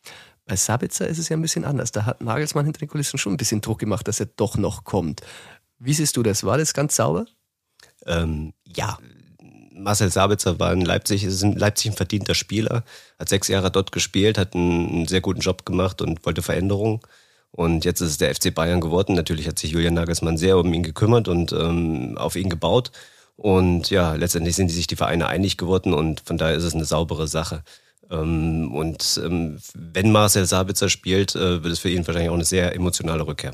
Bei 0.46 0.56
Sabitzer 0.56 1.08
ist 1.08 1.18
es 1.20 1.30
ja 1.30 1.38
ein 1.38 1.42
bisschen 1.42 1.66
anders. 1.66 1.92
Da 1.92 2.06
hat 2.06 2.22
Nagelsmann 2.22 2.66
hinter 2.66 2.80
den 2.80 2.90
Kulissen 2.90 3.18
schon 3.18 3.34
ein 3.34 3.38
bisschen 3.38 3.62
Druck 3.62 3.80
gemacht, 3.80 4.08
dass 4.08 4.20
er 4.20 4.28
doch 4.28 4.58
noch 4.58 4.84
kommt. 4.84 5.22
Wie 5.80 5.94
siehst 5.94 6.18
du 6.18 6.24
das? 6.24 6.44
War 6.44 6.58
das 6.58 6.74
ganz 6.74 6.96
sauber? 6.96 7.26
Ähm, 8.06 8.54
ja, 8.66 8.98
Marcel 9.74 10.12
Sabitzer 10.12 10.60
war 10.60 10.74
in 10.74 10.82
Leipzig, 10.82 11.24
ist 11.24 11.44
in 11.44 11.56
Leipzig 11.56 11.92
ein 11.92 11.98
verdienter 11.98 12.36
Spieler, 12.36 12.84
hat 13.20 13.30
sechs 13.30 13.48
Jahre 13.48 13.72
dort 13.72 13.92
gespielt, 13.92 14.38
hat 14.38 14.56
einen, 14.56 14.90
einen 14.90 15.08
sehr 15.08 15.22
guten 15.22 15.42
Job 15.42 15.66
gemacht 15.66 16.02
und 16.02 16.26
wollte 16.26 16.42
Veränderungen. 16.42 17.00
Und 17.52 17.86
jetzt 17.86 18.02
ist 18.02 18.10
es 18.10 18.18
der 18.18 18.34
FC 18.34 18.54
Bayern 18.54 18.82
geworden. 18.82 19.16
Natürlich 19.16 19.48
hat 19.48 19.60
sich 19.60 19.72
Julian 19.72 19.94
Nagelsmann 19.94 20.38
sehr 20.38 20.58
um 20.58 20.74
ihn 20.74 20.84
gekümmert 20.84 21.28
und 21.28 21.52
ähm, 21.52 22.18
auf 22.18 22.36
ihn 22.36 22.50
gebaut. 22.50 22.92
Und 23.36 23.90
ja, 23.90 24.16
letztendlich 24.16 24.56
sind 24.56 24.70
sich 24.70 24.88
die 24.88 24.96
Vereine 24.96 25.28
einig 25.28 25.58
geworden 25.58 25.94
und 25.94 26.22
von 26.22 26.38
daher 26.38 26.56
ist 26.56 26.64
es 26.64 26.74
eine 26.74 26.86
saubere 26.86 27.28
Sache. 27.28 27.64
Ähm, 28.10 28.74
und 28.74 29.22
ähm, 29.24 29.60
wenn 29.76 30.12
Marcel 30.12 30.46
Sabitzer 30.46 30.90
spielt, 30.90 31.36
äh, 31.36 31.64
wird 31.64 31.74
es 31.74 31.80
für 31.80 31.90
ihn 31.90 32.06
wahrscheinlich 32.06 32.30
auch 32.30 32.36
eine 32.36 32.46
sehr 32.46 32.76
emotionale 32.76 33.26
Rückkehr. 33.26 33.54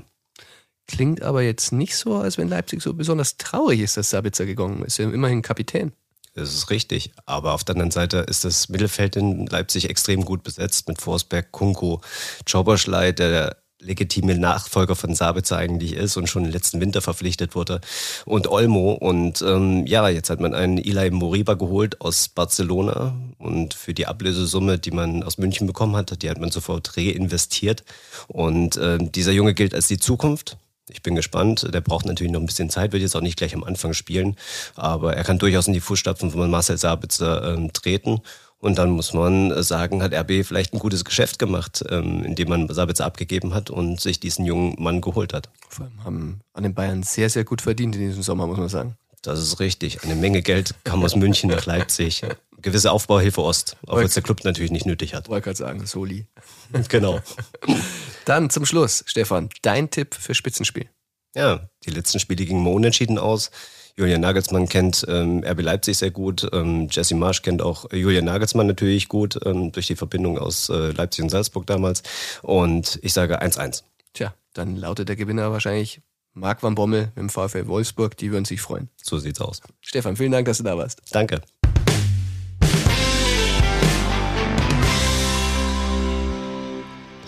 Klingt 0.89 1.21
aber 1.21 1.43
jetzt 1.43 1.71
nicht 1.71 1.95
so, 1.95 2.15
als 2.15 2.39
wenn 2.39 2.49
Leipzig 2.49 2.81
so 2.81 2.95
besonders 2.95 3.37
traurig 3.37 3.79
ist, 3.81 3.95
dass 3.95 4.09
Sabitzer 4.09 4.47
gegangen 4.47 4.83
ist. 4.83 4.97
Er 4.97 5.07
ist 5.09 5.13
immerhin 5.13 5.43
Kapitän. 5.43 5.91
Das 6.33 6.51
ist 6.51 6.71
richtig. 6.71 7.11
Aber 7.27 7.53
auf 7.53 7.63
der 7.63 7.75
anderen 7.75 7.91
Seite 7.91 8.17
ist 8.17 8.43
das 8.43 8.69
Mittelfeld 8.69 9.15
in 9.15 9.45
Leipzig 9.45 9.87
extrem 9.87 10.25
gut 10.25 10.41
besetzt 10.41 10.87
mit 10.87 10.99
Forsberg, 10.99 11.51
Kunko, 11.51 12.01
Czoboschlei, 12.43 13.11
der 13.11 13.57
legitime 13.77 14.35
Nachfolger 14.35 14.95
von 14.95 15.13
Sabitzer 15.13 15.57
eigentlich 15.57 15.93
ist 15.93 16.17
und 16.17 16.27
schon 16.27 16.45
im 16.45 16.51
letzten 16.51 16.81
Winter 16.81 17.01
verpflichtet 17.01 17.53
wurde. 17.53 17.81
Und 18.25 18.47
Olmo. 18.47 18.93
Und 18.93 19.43
ähm, 19.43 19.85
ja, 19.85 20.09
jetzt 20.09 20.31
hat 20.31 20.39
man 20.39 20.55
einen 20.55 20.79
Eli 20.79 21.11
Moriba 21.11 21.53
geholt 21.53 22.01
aus 22.01 22.29
Barcelona. 22.29 23.13
Und 23.37 23.75
für 23.75 23.93
die 23.93 24.07
Ablösesumme, 24.07 24.79
die 24.79 24.91
man 24.91 25.21
aus 25.21 25.37
München 25.37 25.67
bekommen 25.67 25.95
hat, 25.95 26.23
die 26.23 26.31
hat 26.31 26.39
man 26.39 26.49
sofort 26.49 26.97
reinvestiert. 26.97 27.83
Und 28.27 28.75
äh, 28.77 28.97
dieser 28.99 29.33
Junge 29.33 29.53
gilt 29.53 29.75
als 29.75 29.87
die 29.87 29.99
Zukunft. 29.99 30.57
Ich 30.89 31.01
bin 31.01 31.15
gespannt. 31.15 31.67
Der 31.73 31.81
braucht 31.81 32.05
natürlich 32.05 32.31
noch 32.31 32.39
ein 32.39 32.45
bisschen 32.45 32.69
Zeit, 32.69 32.91
wird 32.91 33.01
jetzt 33.01 33.15
auch 33.15 33.21
nicht 33.21 33.37
gleich 33.37 33.53
am 33.55 33.63
Anfang 33.63 33.93
spielen. 33.93 34.35
Aber 34.75 35.15
er 35.15 35.23
kann 35.23 35.39
durchaus 35.39 35.67
in 35.67 35.73
die 35.73 35.79
Fußstapfen 35.79 36.31
von 36.31 36.49
Marcel 36.49 36.77
Sabitzer 36.77 37.53
ähm, 37.53 37.73
treten. 37.73 38.21
Und 38.59 38.77
dann 38.77 38.89
muss 38.89 39.13
man 39.13 39.63
sagen, 39.63 40.03
hat 40.03 40.13
RB 40.13 40.45
vielleicht 40.45 40.73
ein 40.73 40.79
gutes 40.79 41.05
Geschäft 41.05 41.39
gemacht, 41.39 41.83
ähm, 41.89 42.25
indem 42.25 42.49
man 42.49 42.67
Sabitzer 42.67 43.05
abgegeben 43.05 43.53
hat 43.53 43.69
und 43.69 44.01
sich 44.01 44.19
diesen 44.19 44.45
jungen 44.45 44.75
Mann 44.77 44.99
geholt 44.99 45.33
hat. 45.33 45.49
Vor 45.69 45.85
allem 45.85 46.03
haben 46.03 46.41
an 46.53 46.63
den 46.63 46.73
Bayern 46.73 47.03
sehr, 47.03 47.29
sehr 47.29 47.45
gut 47.45 47.61
verdient 47.61 47.95
in 47.95 48.01
diesem 48.01 48.21
Sommer, 48.21 48.47
muss 48.47 48.57
man 48.57 48.67
sagen. 48.67 48.97
Das 49.21 49.39
ist 49.39 49.59
richtig. 49.59 50.03
Eine 50.03 50.15
Menge 50.15 50.41
Geld 50.41 50.75
kam 50.83 51.03
aus 51.03 51.15
München 51.15 51.49
nach 51.49 51.65
Leipzig. 51.65 52.23
Gewisse 52.61 52.91
Aufbauhilfe 52.91 53.41
Ost, 53.41 53.77
auch 53.87 53.97
wenn 53.97 54.05
es 54.05 54.13
der 54.13 54.23
Club 54.23 54.43
natürlich 54.43 54.71
nicht 54.71 54.85
nötig 54.85 55.13
hat. 55.13 55.29
Wollte 55.29 55.45
gerade 55.45 55.57
sagen, 55.57 55.85
Soli. 55.85 56.25
genau. 56.89 57.19
Dann 58.25 58.49
zum 58.49 58.65
Schluss, 58.65 59.03
Stefan, 59.07 59.49
dein 59.61 59.89
Tipp 59.89 60.15
für 60.15 60.33
Spitzenspiel. 60.33 60.89
Ja, 61.35 61.69
die 61.85 61.91
letzten 61.91 62.19
Spiele 62.19 62.45
gingen 62.45 62.63
mal 62.63 62.73
unentschieden 62.73 63.17
aus. 63.17 63.51
Julian 63.97 64.21
Nagelsmann 64.21 64.69
kennt 64.69 65.05
ähm, 65.09 65.43
RB 65.45 65.61
Leipzig 65.61 65.97
sehr 65.97 66.11
gut. 66.11 66.47
Ähm, 66.53 66.87
Jesse 66.89 67.15
Marsch 67.15 67.41
kennt 67.41 67.61
auch 67.61 67.91
Julian 67.91 68.25
Nagelsmann 68.25 68.65
natürlich 68.65 69.09
gut, 69.09 69.37
ähm, 69.45 69.71
durch 69.73 69.87
die 69.87 69.97
Verbindung 69.97 70.37
aus 70.37 70.69
äh, 70.69 70.91
Leipzig 70.91 71.23
und 71.23 71.29
Salzburg 71.29 71.67
damals. 71.67 72.03
Und 72.41 72.97
ich 73.01 73.13
sage 73.13 73.41
1-1. 73.41 73.83
Tja, 74.13 74.33
dann 74.53 74.77
lautet 74.77 75.09
der 75.09 75.17
Gewinner 75.17 75.51
wahrscheinlich 75.51 76.01
Marc 76.33 76.63
van 76.63 76.75
Bommel 76.75 77.11
dem 77.17 77.29
VfL 77.29 77.67
Wolfsburg. 77.67 78.15
Die 78.17 78.31
würden 78.31 78.45
sich 78.45 78.61
freuen. 78.61 78.89
So 79.01 79.19
sieht's 79.19 79.41
aus. 79.41 79.61
Stefan, 79.81 80.15
vielen 80.15 80.31
Dank, 80.31 80.45
dass 80.45 80.59
du 80.59 80.63
da 80.63 80.77
warst. 80.77 81.01
Danke. 81.11 81.41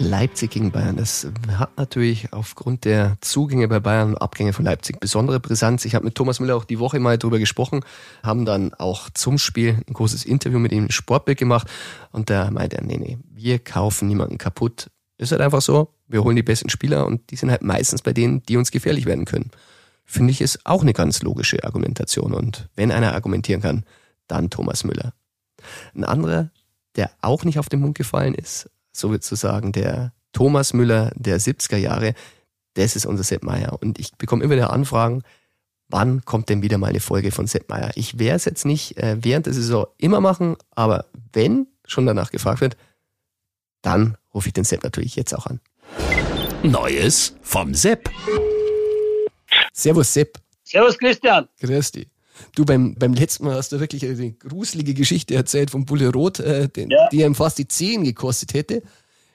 Leipzig 0.02 0.52
gegen 0.52 0.72
Bayern. 0.72 0.98
Das 0.98 1.28
hat 1.58 1.78
natürlich 1.78 2.34
aufgrund 2.34 2.86
der 2.86 3.18
Zugänge 3.22 3.68
bei 3.68 3.80
Bayern 3.80 4.10
und 4.10 4.18
Abgänge 4.18 4.52
von 4.52 4.66
Leipzig 4.66 5.00
besondere 5.00 5.40
Brisanz. 5.40 5.86
Ich 5.86 5.96
habe 5.96 6.06
mit 6.06 6.16
Thomas 6.16 6.40
Müller 6.40 6.56
auch 6.56 6.66
die 6.66 6.80
Woche 6.80 7.00
mal 7.00 7.18
drüber 7.18 7.40
gesprochen, 7.40 7.82
haben 8.24 8.46
dann 8.46 8.74
auch 8.74 9.10
zum 9.12 9.38
Spiel 9.38 9.82
ein 9.88 9.94
großes 9.94 10.26
Interview 10.26 10.60
mit 10.60 10.72
ihm 10.72 10.86
im 10.86 10.92
Sportbild 10.92 11.38
gemacht 11.38 11.70
und 12.12 12.30
da 12.30 12.50
meinte 12.52 12.78
er, 12.78 12.84
nee, 12.84 12.98
nee, 12.98 13.18
wir 13.30 13.60
kaufen 13.60 14.08
niemanden 14.08 14.38
kaputt. 14.38 14.90
Ist 15.18 15.32
halt 15.32 15.42
einfach 15.42 15.62
so, 15.62 15.94
wir 16.08 16.24
holen 16.24 16.36
die 16.36 16.44
besten 16.44 16.70
Spieler 16.70 17.06
und 17.06 17.30
die 17.30 17.36
sind 17.36 17.52
halt 17.52 17.62
meistens 17.62 18.02
bei 18.02 18.12
denen, 18.12 18.44
die 18.44 18.58
uns 18.58 18.72
gefährlich 18.72 19.06
werden 19.06 19.26
können. 19.26 19.52
Finde 20.04 20.32
ich 20.32 20.42
ist 20.42 20.66
auch 20.66 20.82
eine 20.82 20.94
ganz 20.94 21.22
logische 21.22 21.64
Argumentation 21.64 22.34
und 22.34 22.68
wenn 22.76 22.92
einer 22.92 23.14
argumentieren 23.14 23.62
kann, 23.62 23.86
dann 24.28 24.50
Thomas 24.50 24.84
Müller. 24.84 25.14
Ein 25.94 26.04
anderer, 26.04 26.50
der 26.96 27.12
auch 27.22 27.44
nicht 27.44 27.60
auf 27.60 27.70
den 27.70 27.82
Mund 27.82 27.96
gefallen 27.96 28.34
ist, 28.34 28.70
sozusagen 28.92 29.72
der 29.72 30.14
Thomas 30.34 30.74
Müller 30.74 31.12
der 31.16 31.40
70er 31.40 31.78
Jahre, 31.78 32.14
das 32.76 32.96
ist 32.96 33.06
unser 33.06 33.24
Sepp 33.24 33.44
Meier. 33.44 33.78
Und 33.82 34.00
ich 34.00 34.16
bekomme 34.16 34.44
immer 34.44 34.56
wieder 34.56 34.72
Anfragen, 34.72 35.24
wann 35.90 36.24
kommt 36.24 36.50
denn 36.50 36.62
wieder 36.62 36.78
mal 36.78 36.88
eine 36.88 37.00
Folge 37.00 37.32
von 37.32 37.48
Sepp 37.48 37.70
Meier? 37.70 37.92
Ich 37.96 38.18
werde 38.18 38.38
es 38.38 38.46
jetzt 38.46 38.66
nicht 38.66 38.98
äh, 38.98 39.18
während 39.20 39.46
der 39.46 39.54
Saison 39.54 39.88
immer 39.98 40.22
machen, 40.22 40.56
aber 40.72 41.06
wenn 41.34 41.68
schon 41.86 42.06
danach 42.06 42.32
gefragt 42.32 42.62
wird, 42.62 42.78
dann 43.82 44.18
rufe 44.34 44.48
ich 44.48 44.54
den 44.54 44.64
Sepp 44.64 44.84
natürlich 44.84 45.16
jetzt 45.16 45.34
auch 45.34 45.48
an. 45.48 45.60
Neues 46.64 47.36
vom 47.42 47.74
Sepp. 47.74 48.10
Servus 49.74 50.14
Sepp. 50.14 50.38
Servus 50.64 50.98
Christian. 50.98 51.48
Grüß 51.60 51.92
dich. 51.92 52.08
Du, 52.56 52.66
beim, 52.66 52.96
beim 52.96 53.14
letzten 53.14 53.46
Mal 53.46 53.56
hast 53.56 53.72
du 53.72 53.80
wirklich 53.80 54.06
eine 54.06 54.32
gruselige 54.34 54.94
Geschichte 54.94 55.36
erzählt 55.36 55.72
vom 55.72 55.86
Bulle 55.86 56.12
Rot, 56.12 56.40
äh, 56.40 56.68
den, 56.70 56.90
Ja. 56.90 57.08
die 57.12 57.22
ihm 57.22 57.36
fast 57.36 57.58
die 57.58 57.68
Zehen 57.68 58.04
gekostet 58.04 58.54
hätte. 58.54 58.82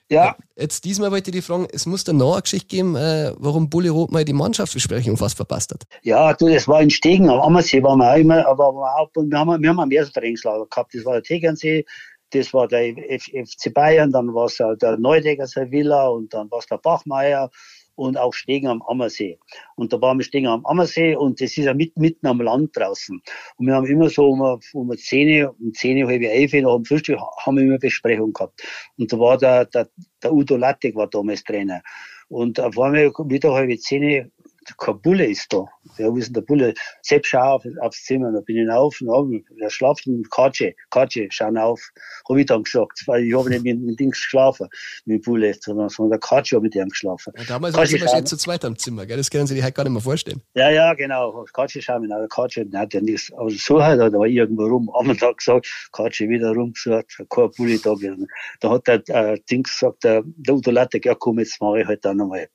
Ja, 0.08 0.36
Jetzt 0.54 0.84
diesmal 0.84 1.10
wollte 1.10 1.30
ich 1.30 1.36
dich 1.36 1.44
fragen, 1.44 1.66
es 1.72 1.84
muss 1.84 2.04
da 2.04 2.12
noch 2.12 2.34
eine 2.34 2.42
Geschichte 2.42 2.68
geben, 2.68 2.94
äh, 2.94 3.32
warum 3.38 3.68
Bulle 3.68 3.90
Rot 3.90 4.12
mal 4.12 4.24
die 4.24 4.32
Mannschaftsbesprechung 4.32 5.16
fast 5.16 5.36
verpasst 5.36 5.72
hat. 5.72 5.82
ja, 6.02 6.32
du, 6.32 6.48
das 6.48 6.68
war 6.68 6.80
in 6.80 6.90
Stegen 6.90 7.28
am 7.28 7.40
Ammersee, 7.40 7.82
waren 7.82 7.98
wir 7.98 8.12
auch 8.12 8.16
immer, 8.16 8.46
aber 8.46 8.68
auch, 8.68 9.10
wir 9.16 9.36
haben, 9.38 9.60
wir 9.62 9.68
haben 9.68 9.80
ein 9.80 9.88
Mehrtrainingslager 9.88 10.66
gehabt. 10.70 10.94
Das 10.94 11.04
war 11.04 11.14
der 11.14 11.22
Tegernsee, 11.24 11.84
das 12.30 12.54
war 12.54 12.68
der 12.68 12.96
F 13.12 13.24
FC 13.24 13.74
Bayern, 13.74 14.12
dann 14.12 14.32
war 14.32 14.46
es 14.46 14.56
der 14.56 14.96
Neudecker 14.96 15.46
Villa 15.70 16.06
und 16.06 16.32
dann 16.32 16.50
war 16.52 16.60
es 16.60 16.66
der 16.66 16.78
Bachmeier 16.78 17.50
und 17.96 18.16
auch 18.16 18.32
Stegen 18.32 18.68
am 18.68 18.82
Ammersee. 18.82 19.38
Und 19.74 19.92
da 19.92 20.00
waren 20.00 20.18
wir 20.18 20.24
Stegen 20.24 20.46
am 20.46 20.64
Ammersee 20.64 21.16
und 21.16 21.40
das 21.40 21.56
ist 21.56 21.64
ja 21.64 21.74
mit, 21.74 21.96
mitten 21.96 22.26
am 22.26 22.40
Land 22.40 22.76
draußen. 22.76 23.20
Und 23.56 23.66
wir 23.66 23.74
haben 23.74 23.86
immer 23.86 24.08
so 24.08 24.28
um, 24.30 24.60
um 24.72 24.96
10, 24.96 25.46
um 25.46 25.72
10, 25.72 26.06
halb 26.06 26.22
11 26.22 26.52
nach 26.62 26.76
dem 26.76 26.84
Frühstück 26.84 27.18
haben 27.44 27.56
wir 27.56 27.64
immer 27.64 27.78
Besprechung 27.78 28.32
gehabt. 28.32 28.62
Und 28.98 29.12
da 29.12 29.18
war 29.18 29.38
der, 29.38 29.64
der, 29.64 29.88
der 30.22 30.32
Udo 30.32 30.56
Lattek 30.56 30.94
war 30.94 31.08
damals 31.08 31.42
Trainer. 31.42 31.82
Und 32.28 32.58
auf 32.60 32.78
einmal 32.78 33.12
wieder 33.28 33.52
halb 33.52 33.78
10 33.78 34.30
kein 34.78 35.00
Bulle 35.00 35.26
ist 35.26 35.52
da. 35.52 35.64
Ja, 35.98 36.08
wo 36.12 36.16
ist 36.16 36.26
denn 36.28 36.34
der 36.34 36.40
Bulle? 36.42 36.74
Sepp, 37.02 37.26
schau 37.26 37.56
auf, 37.56 37.64
aufs 37.80 38.04
Zimmer. 38.04 38.32
Da 38.32 38.40
bin 38.40 38.56
ich 38.56 38.70
auf, 38.70 38.96
na, 39.00 39.12
er 39.60 39.70
schlaft 39.70 40.06
und 40.06 40.30
Katsche, 40.30 40.74
Katsche, 40.90 41.28
schau 41.30 41.48
auf. 41.54 41.80
Hab 42.28 42.36
ich 42.36 42.46
dann 42.46 42.62
gesagt, 42.62 43.02
weil 43.06 43.24
ich 43.24 43.34
habe 43.36 43.48
nicht 43.50 43.64
mit 43.64 43.74
dem 43.76 43.96
Ding 43.96 44.10
geschlafen, 44.10 44.68
mit 45.04 45.20
dem 45.20 45.22
Bulle, 45.22 45.54
sondern, 45.60 45.88
sondern 45.88 46.10
der 46.12 46.20
Katsche 46.20 46.56
hat 46.56 46.62
mit 46.62 46.74
dem 46.74 46.88
geschlafen. 46.88 47.32
Ja, 47.36 47.44
damals 47.44 47.74
waren 47.76 47.86
sie 47.86 47.98
schau- 47.98 48.04
wahrscheinlich 48.04 48.28
zu 48.28 48.36
zweit 48.36 48.64
am 48.64 48.76
Zimmer, 48.76 49.06
gell? 49.06 49.16
das 49.16 49.30
können 49.30 49.46
sie 49.46 49.54
sich 49.54 49.62
halt 49.62 49.74
gar 49.74 49.84
nicht 49.84 49.92
mehr 49.92 50.02
vorstellen. 50.02 50.42
ja, 50.54 50.70
ja, 50.70 50.94
genau. 50.94 51.44
Katsche 51.52 51.80
schauen 51.82 52.02
wir 52.02 52.08
nach. 52.08 52.18
Der 52.18 52.28
Katsche 52.28 52.66
hat 52.74 52.94
ja 52.94 53.00
nichts. 53.00 53.32
Aber 53.32 53.50
so 53.50 53.82
halt, 53.82 54.00
da 54.00 54.12
war 54.12 54.26
irgendwo 54.26 54.64
rum. 54.66 54.90
Am 54.94 55.16
Tag 55.16 55.38
gesagt, 55.38 55.66
Katsche 55.92 56.28
wieder 56.28 56.52
rumgesucht, 56.52 57.06
kein 57.30 57.50
Bulli 57.56 57.80
da 57.82 57.94
gewesen. 57.94 58.26
Da 58.60 58.70
hat 58.70 58.86
der, 58.86 59.02
äh, 59.08 59.38
Dings 59.50 59.72
gesagt, 59.78 60.04
der, 60.04 60.22
der 60.24 60.54
Udo 60.54 60.70
Lattek, 60.70 61.04
ja 61.06 61.14
komm, 61.14 61.38
jetzt 61.38 61.60
mache 61.60 61.80
ich 61.80 61.86
halt 61.86 62.04
dann 62.04 62.16
nochmal. 62.18 62.48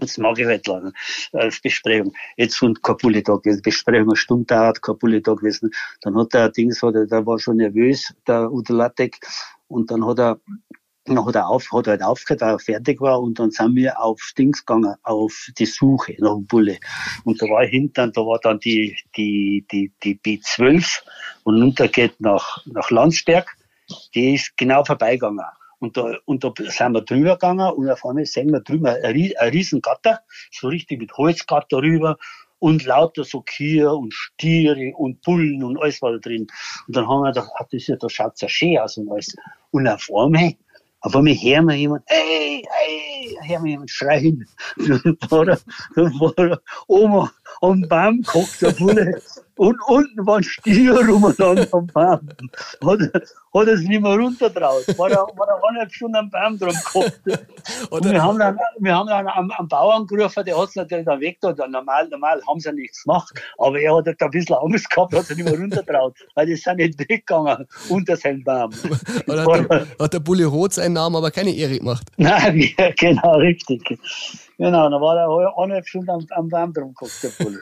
Jetzt 0.00 0.18
mag 0.18 0.38
ich 0.38 0.46
halt 0.46 0.66
lang, 0.66 0.92
äh, 1.32 1.50
Besprechung. 1.62 2.12
Jetzt 2.36 2.58
sind 2.58 2.82
kein 2.82 2.96
Bulli 2.96 3.22
da 3.22 3.36
gewesen. 3.36 3.62
Besprechung 3.62 4.08
eine 4.08 4.16
Stunde 4.16 4.46
dauert, 4.46 4.82
kein 4.82 4.98
Bulli 4.98 5.22
da 5.22 5.34
gewesen. 5.34 5.70
Dann 6.00 6.16
hat 6.16 6.32
der 6.32 6.48
Dings, 6.50 6.82
hat 6.82 6.94
er, 6.94 7.06
der 7.06 7.26
war 7.26 7.38
schon 7.38 7.56
nervös, 7.56 8.14
der 8.26 8.50
Udo 8.50 8.74
Lattek. 8.74 9.18
Und 9.68 9.90
dann 9.90 10.06
hat 10.06 10.18
er, 10.18 10.40
dann 11.04 11.24
hat 11.24 11.34
er 11.34 11.48
auf, 11.48 11.70
hat 11.72 11.86
er 11.86 11.92
halt 11.92 12.02
aufgehört, 12.02 12.40
weil 12.40 12.54
er 12.54 12.58
fertig 12.58 13.00
war 13.00 13.20
und 13.20 13.38
dann 13.38 13.50
sind 13.50 13.74
wir 13.76 14.00
auf 14.00 14.32
Dings 14.36 14.64
gegangen, 14.64 14.94
auf 15.02 15.48
die 15.58 15.66
Suche 15.66 16.14
nach 16.18 16.34
dem 16.34 16.46
Bulle. 16.46 16.78
Und 17.24 17.40
da 17.42 17.46
war 17.46 17.64
hinten, 17.64 18.12
da 18.12 18.20
war 18.22 18.38
dann 18.40 18.58
die, 18.60 18.96
die, 19.16 19.66
die, 19.70 19.92
die 20.02 20.18
B12 20.18 21.02
und 21.44 21.60
runter 21.60 21.88
geht 21.88 22.20
nach, 22.20 22.64
nach 22.66 22.90
Landsberg. 22.90 23.56
Die 24.14 24.34
ist 24.34 24.56
genau 24.56 24.84
vorbeigegangen. 24.84 25.44
Und 25.80 25.96
da, 25.96 26.14
und 26.26 26.44
da 26.44 26.52
sind 26.56 26.92
wir 26.92 27.00
drüber 27.02 27.32
gegangen 27.32 27.72
und 27.72 27.88
auf 27.90 28.04
einmal 28.04 28.26
sehen 28.26 28.52
wir 28.52 28.60
drüber 28.60 28.92
ein, 28.92 29.14
Rie- 29.14 29.36
ein 29.36 29.50
riesen 29.50 29.80
Gatter, 29.80 30.20
so 30.52 30.68
richtig 30.68 31.00
mit 31.00 31.12
Holzgatter 31.16 31.78
rüber 31.78 32.16
und 32.58 32.84
lauter 32.84 33.24
so 33.24 33.40
Kühe 33.42 33.90
und 33.92 34.12
Stiere 34.12 34.92
und 34.96 35.22
Bullen 35.22 35.64
und 35.64 35.78
alles 35.80 36.02
war 36.02 36.12
da 36.12 36.18
drin. 36.18 36.46
Und 36.86 36.96
dann 36.96 37.08
haben 37.08 37.22
wir 37.22 37.32
gedacht, 37.32 37.50
ah, 37.56 37.66
das, 37.72 37.86
ja, 37.86 37.96
da 37.96 38.08
schaut's 38.10 38.42
ja 38.42 38.48
schön 38.48 38.78
aus 38.78 38.98
und 38.98 39.10
alles. 39.10 39.34
Und 39.70 39.88
auf 39.88 40.06
einmal, 40.14 40.52
auf 41.00 41.16
einmal 41.16 41.32
hören 41.34 41.64
wir 41.66 41.74
jemand, 41.76 42.02
hey, 42.08 42.62
hey, 42.68 43.38
hören 43.48 43.64
wir 43.64 43.70
jemand 43.70 43.90
schreien. 43.90 44.46
Dann 44.76 45.16
war 45.30 45.48
er, 45.48 45.58
dann 45.94 46.12
war 46.20 46.34
er 46.38 46.60
oben 46.88 47.30
am 47.62 47.80
Baum 47.88 48.20
gehockt, 48.20 48.60
der 48.60 48.72
Bulle. 48.72 49.22
Und 49.60 49.76
unten 49.88 50.26
waren 50.26 50.42
Stiere 50.42 51.06
rumeinander 51.06 51.68
am 51.72 51.86
Baum. 51.88 52.28
Hat 52.82 53.00
er, 53.12 53.20
hat 53.52 53.76
sich 53.76 53.88
nicht 53.88 54.00
mehr 54.00 54.16
runtertraut. 54.16 54.88
War 54.96 55.10
er, 55.10 55.18
war 55.36 55.48
er 55.48 55.62
eineinhalb 55.68 55.92
Stunden 55.92 56.16
am 56.16 56.30
Baum 56.30 56.58
drum. 56.58 56.74
Und 57.90 58.10
wir 58.10 58.22
haben 58.22 58.38
dann, 58.38 58.58
wir 58.78 58.96
haben 58.96 59.08
dann 59.08 59.28
am, 59.28 59.50
am 59.50 59.68
Bauern 59.68 60.06
gerufen, 60.06 60.46
der 60.46 60.56
hat's 60.56 60.76
natürlich 60.76 61.04
dann 61.04 61.20
weg 61.20 61.36
da. 61.42 61.52
Normal, 61.68 62.08
normal 62.08 62.40
haben 62.48 62.58
sie 62.58 62.72
nichts 62.72 63.04
gemacht. 63.04 63.38
Aber 63.58 63.78
er 63.78 63.94
hat 63.96 64.06
halt 64.06 64.22
ein 64.22 64.30
bisschen 64.30 64.56
Angst 64.56 64.88
gehabt, 64.88 65.14
hat 65.14 65.26
sich 65.26 65.36
nicht 65.36 65.50
mehr 65.50 65.60
runtertraut. 65.60 66.16
Weil 66.36 66.46
die 66.46 66.56
sind 66.56 66.78
nicht 66.78 66.98
weggegangen 66.98 67.68
unter 67.90 68.16
seinem 68.16 68.42
Baum. 68.42 68.70
Hat 69.30 69.70
der, 69.70 69.86
hat 70.00 70.12
der 70.12 70.20
Bulle 70.20 70.46
Rot 70.46 70.74
seinen 70.74 70.94
Namen 70.94 71.16
aber 71.16 71.30
keine 71.30 71.54
Ehre 71.54 71.78
gemacht? 71.78 72.06
Nein, 72.16 72.72
genau, 72.98 73.36
richtig. 73.36 73.82
Genau, 74.58 74.90
dann 74.90 75.00
war 75.00 75.16
er 75.16 75.58
eineinhalb 75.58 75.86
Stunden 75.86 76.10
am, 76.10 76.26
am 76.30 76.48
Baum 76.48 76.72
drum 76.72 76.94
gehockt, 76.94 77.22
der 77.22 77.44
Bulle. 77.44 77.60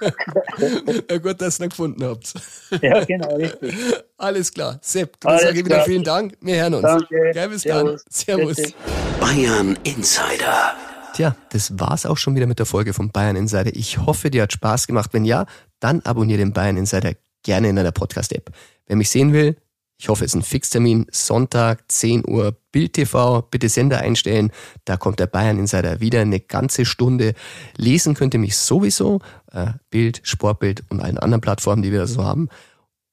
Ja, 1.11 1.19
gut, 1.19 1.41
dass 1.41 1.61
ihr 1.61 1.67
ihn 1.67 1.69
gefunden 1.71 1.88
habt. 2.03 2.35
ja, 2.83 3.05
genau, 3.05 3.37
richtig. 3.37 3.75
Alles 4.17 4.53
klar. 4.53 4.79
Sepp, 4.83 5.21
dann 5.21 5.33
Alles 5.33 5.43
sage 5.43 5.59
ich 5.59 5.65
wieder 5.65 5.77
klar. 5.77 5.87
vielen 5.87 6.05
Dank. 6.05 6.35
Wir 6.41 6.57
hören 6.63 6.75
uns. 6.75 6.83
Danke. 6.83 7.31
Gell, 7.33 7.49
bis 7.49 7.63
Servus. 7.63 8.05
dann. 8.05 8.13
Servus. 8.13 8.57
Bitte. 8.57 8.73
Bayern 9.21 9.79
Insider. 9.85 10.75
Tja, 11.15 11.37
das 11.51 11.79
war's 11.79 12.07
auch 12.07 12.17
schon 12.17 12.37
wieder 12.37 12.47
mit 12.47 12.59
der 12.59 12.67
Folge 12.67 12.93
von 12.93 13.11
Bayern 13.11 13.37
Insider. 13.37 13.75
Ich 13.75 13.99
hoffe, 13.99 14.31
dir 14.31 14.43
hat 14.43 14.53
Spaß 14.53 14.87
gemacht. 14.87 15.11
Wenn 15.13 15.25
ja, 15.25 15.47
dann 15.81 16.01
abonniere 16.01 16.39
den 16.39 16.53
Bayern 16.53 16.77
Insider 16.77 17.13
gerne 17.43 17.69
in 17.69 17.77
deiner 17.77 17.93
Podcast-App. 17.93 18.51
Wer 18.87 18.97
mich 18.97 19.11
sehen 19.11 19.33
will, 19.33 19.57
ich 20.01 20.09
hoffe, 20.09 20.25
es 20.25 20.31
ist 20.33 20.37
ein 20.37 20.43
Fixtermin. 20.43 21.07
Sonntag, 21.11 21.91
10 21.91 22.23
Uhr, 22.29 22.57
Bild 22.71 22.93
TV. 22.93 23.43
Bitte 23.43 23.69
Sender 23.69 23.99
einstellen. 23.99 24.53
Da 24.85 24.97
kommt 24.97 25.19
der 25.19 25.27
Bayern 25.27 25.59
Insider 25.59 26.01
wieder 26.01 26.21
eine 26.21 26.39
ganze 26.39 26.85
Stunde. 26.85 27.35
Lesen 27.77 28.15
könnt 28.15 28.33
ihr 28.33 28.41
mich 28.41 28.57
sowieso. 28.57 29.21
Äh, 29.51 29.73
Bild, 29.91 30.21
Sportbild 30.23 30.85
und 30.89 31.01
allen 31.01 31.19
anderen 31.19 31.41
Plattformen, 31.41 31.83
die 31.83 31.91
wir 31.91 32.07
so 32.07 32.25
haben. 32.25 32.49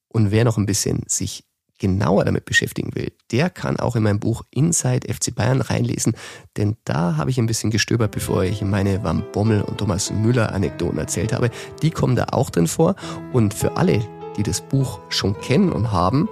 Und 0.09 0.29
wer 0.29 0.45
noch 0.45 0.57
ein 0.57 0.67
bisschen 0.67 1.01
sich 1.07 1.43
genauer 1.79 2.23
damit 2.23 2.45
beschäftigen 2.45 2.93
will, 2.93 3.11
der 3.31 3.49
kann 3.49 3.77
auch 3.79 3.95
in 3.95 4.03
mein 4.03 4.19
Buch 4.19 4.43
Inside 4.51 5.11
FC 5.11 5.35
Bayern 5.35 5.59
reinlesen, 5.59 6.15
denn 6.55 6.77
da 6.85 7.17
habe 7.17 7.29
ich 7.29 7.37
ein 7.37 7.47
bisschen 7.47 7.69
gestöbert, 7.69 8.11
bevor 8.11 8.43
ich 8.43 8.61
meine 8.61 9.03
Van 9.03 9.25
Bommel 9.33 9.61
und 9.61 9.79
Thomas 9.79 10.09
Müller 10.09 10.53
Anekdoten 10.53 10.97
erzählt 10.97 11.33
habe. 11.33 11.51
Die 11.81 11.91
kommen 11.91 12.15
da 12.15 12.27
auch 12.31 12.49
drin 12.49 12.67
vor 12.67 12.95
und 13.33 13.53
für 13.53 13.75
alle, 13.75 14.07
die 14.37 14.43
das 14.43 14.61
Buch 14.61 15.01
schon 15.09 15.37
kennen 15.41 15.73
und 15.73 15.91
haben, 15.91 16.29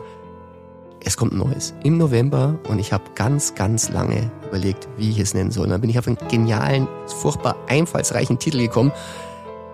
es 1.05 1.17
kommt 1.17 1.33
Neues 1.33 1.73
im 1.83 1.97
November 1.97 2.57
und 2.69 2.79
ich 2.79 2.93
habe 2.93 3.03
ganz, 3.15 3.55
ganz 3.55 3.89
lange 3.89 4.31
überlegt, 4.47 4.87
wie 4.97 5.09
ich 5.09 5.19
es 5.19 5.33
nennen 5.33 5.51
soll. 5.51 5.65
Und 5.65 5.71
dann 5.71 5.81
bin 5.81 5.89
ich 5.89 5.99
auf 5.99 6.07
einen 6.07 6.17
genialen, 6.29 6.87
furchtbar 7.21 7.55
einfallsreichen 7.67 8.39
Titel 8.39 8.59
gekommen. 8.59 8.91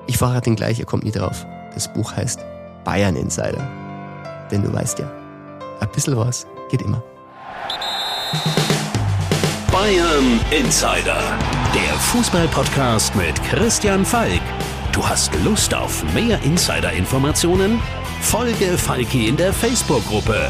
Ich 0.08 0.18
verrate 0.18 0.50
ihn 0.50 0.56
gleich, 0.56 0.80
ihr 0.80 0.86
kommt 0.86 1.04
nie 1.04 1.12
drauf. 1.12 1.46
Das 1.74 1.92
Buch 1.94 2.16
heißt 2.16 2.40
Bayern 2.84 3.16
Insider. 3.16 3.68
Denn 4.52 4.64
du 4.64 4.74
weißt 4.74 5.00
ja, 5.00 5.12
ein 5.80 5.90
bisschen 5.92 6.18
was 6.18 6.48
geht 6.70 6.82
immer. 6.82 7.04
Bayern 9.72 10.40
Insider. 10.50 11.22
Der 11.76 11.94
Fußballpodcast 12.00 13.16
mit 13.16 13.42
Christian 13.44 14.04
Falk. 14.04 14.42
Du 14.92 15.08
hast 15.08 15.32
Lust 15.44 15.76
auf 15.76 16.04
mehr 16.16 16.42
Insider-Informationen? 16.42 17.80
Folge 18.22 18.78
Falki 18.78 19.28
in 19.30 19.38
der 19.38 19.54
Facebook-Gruppe 19.54 20.50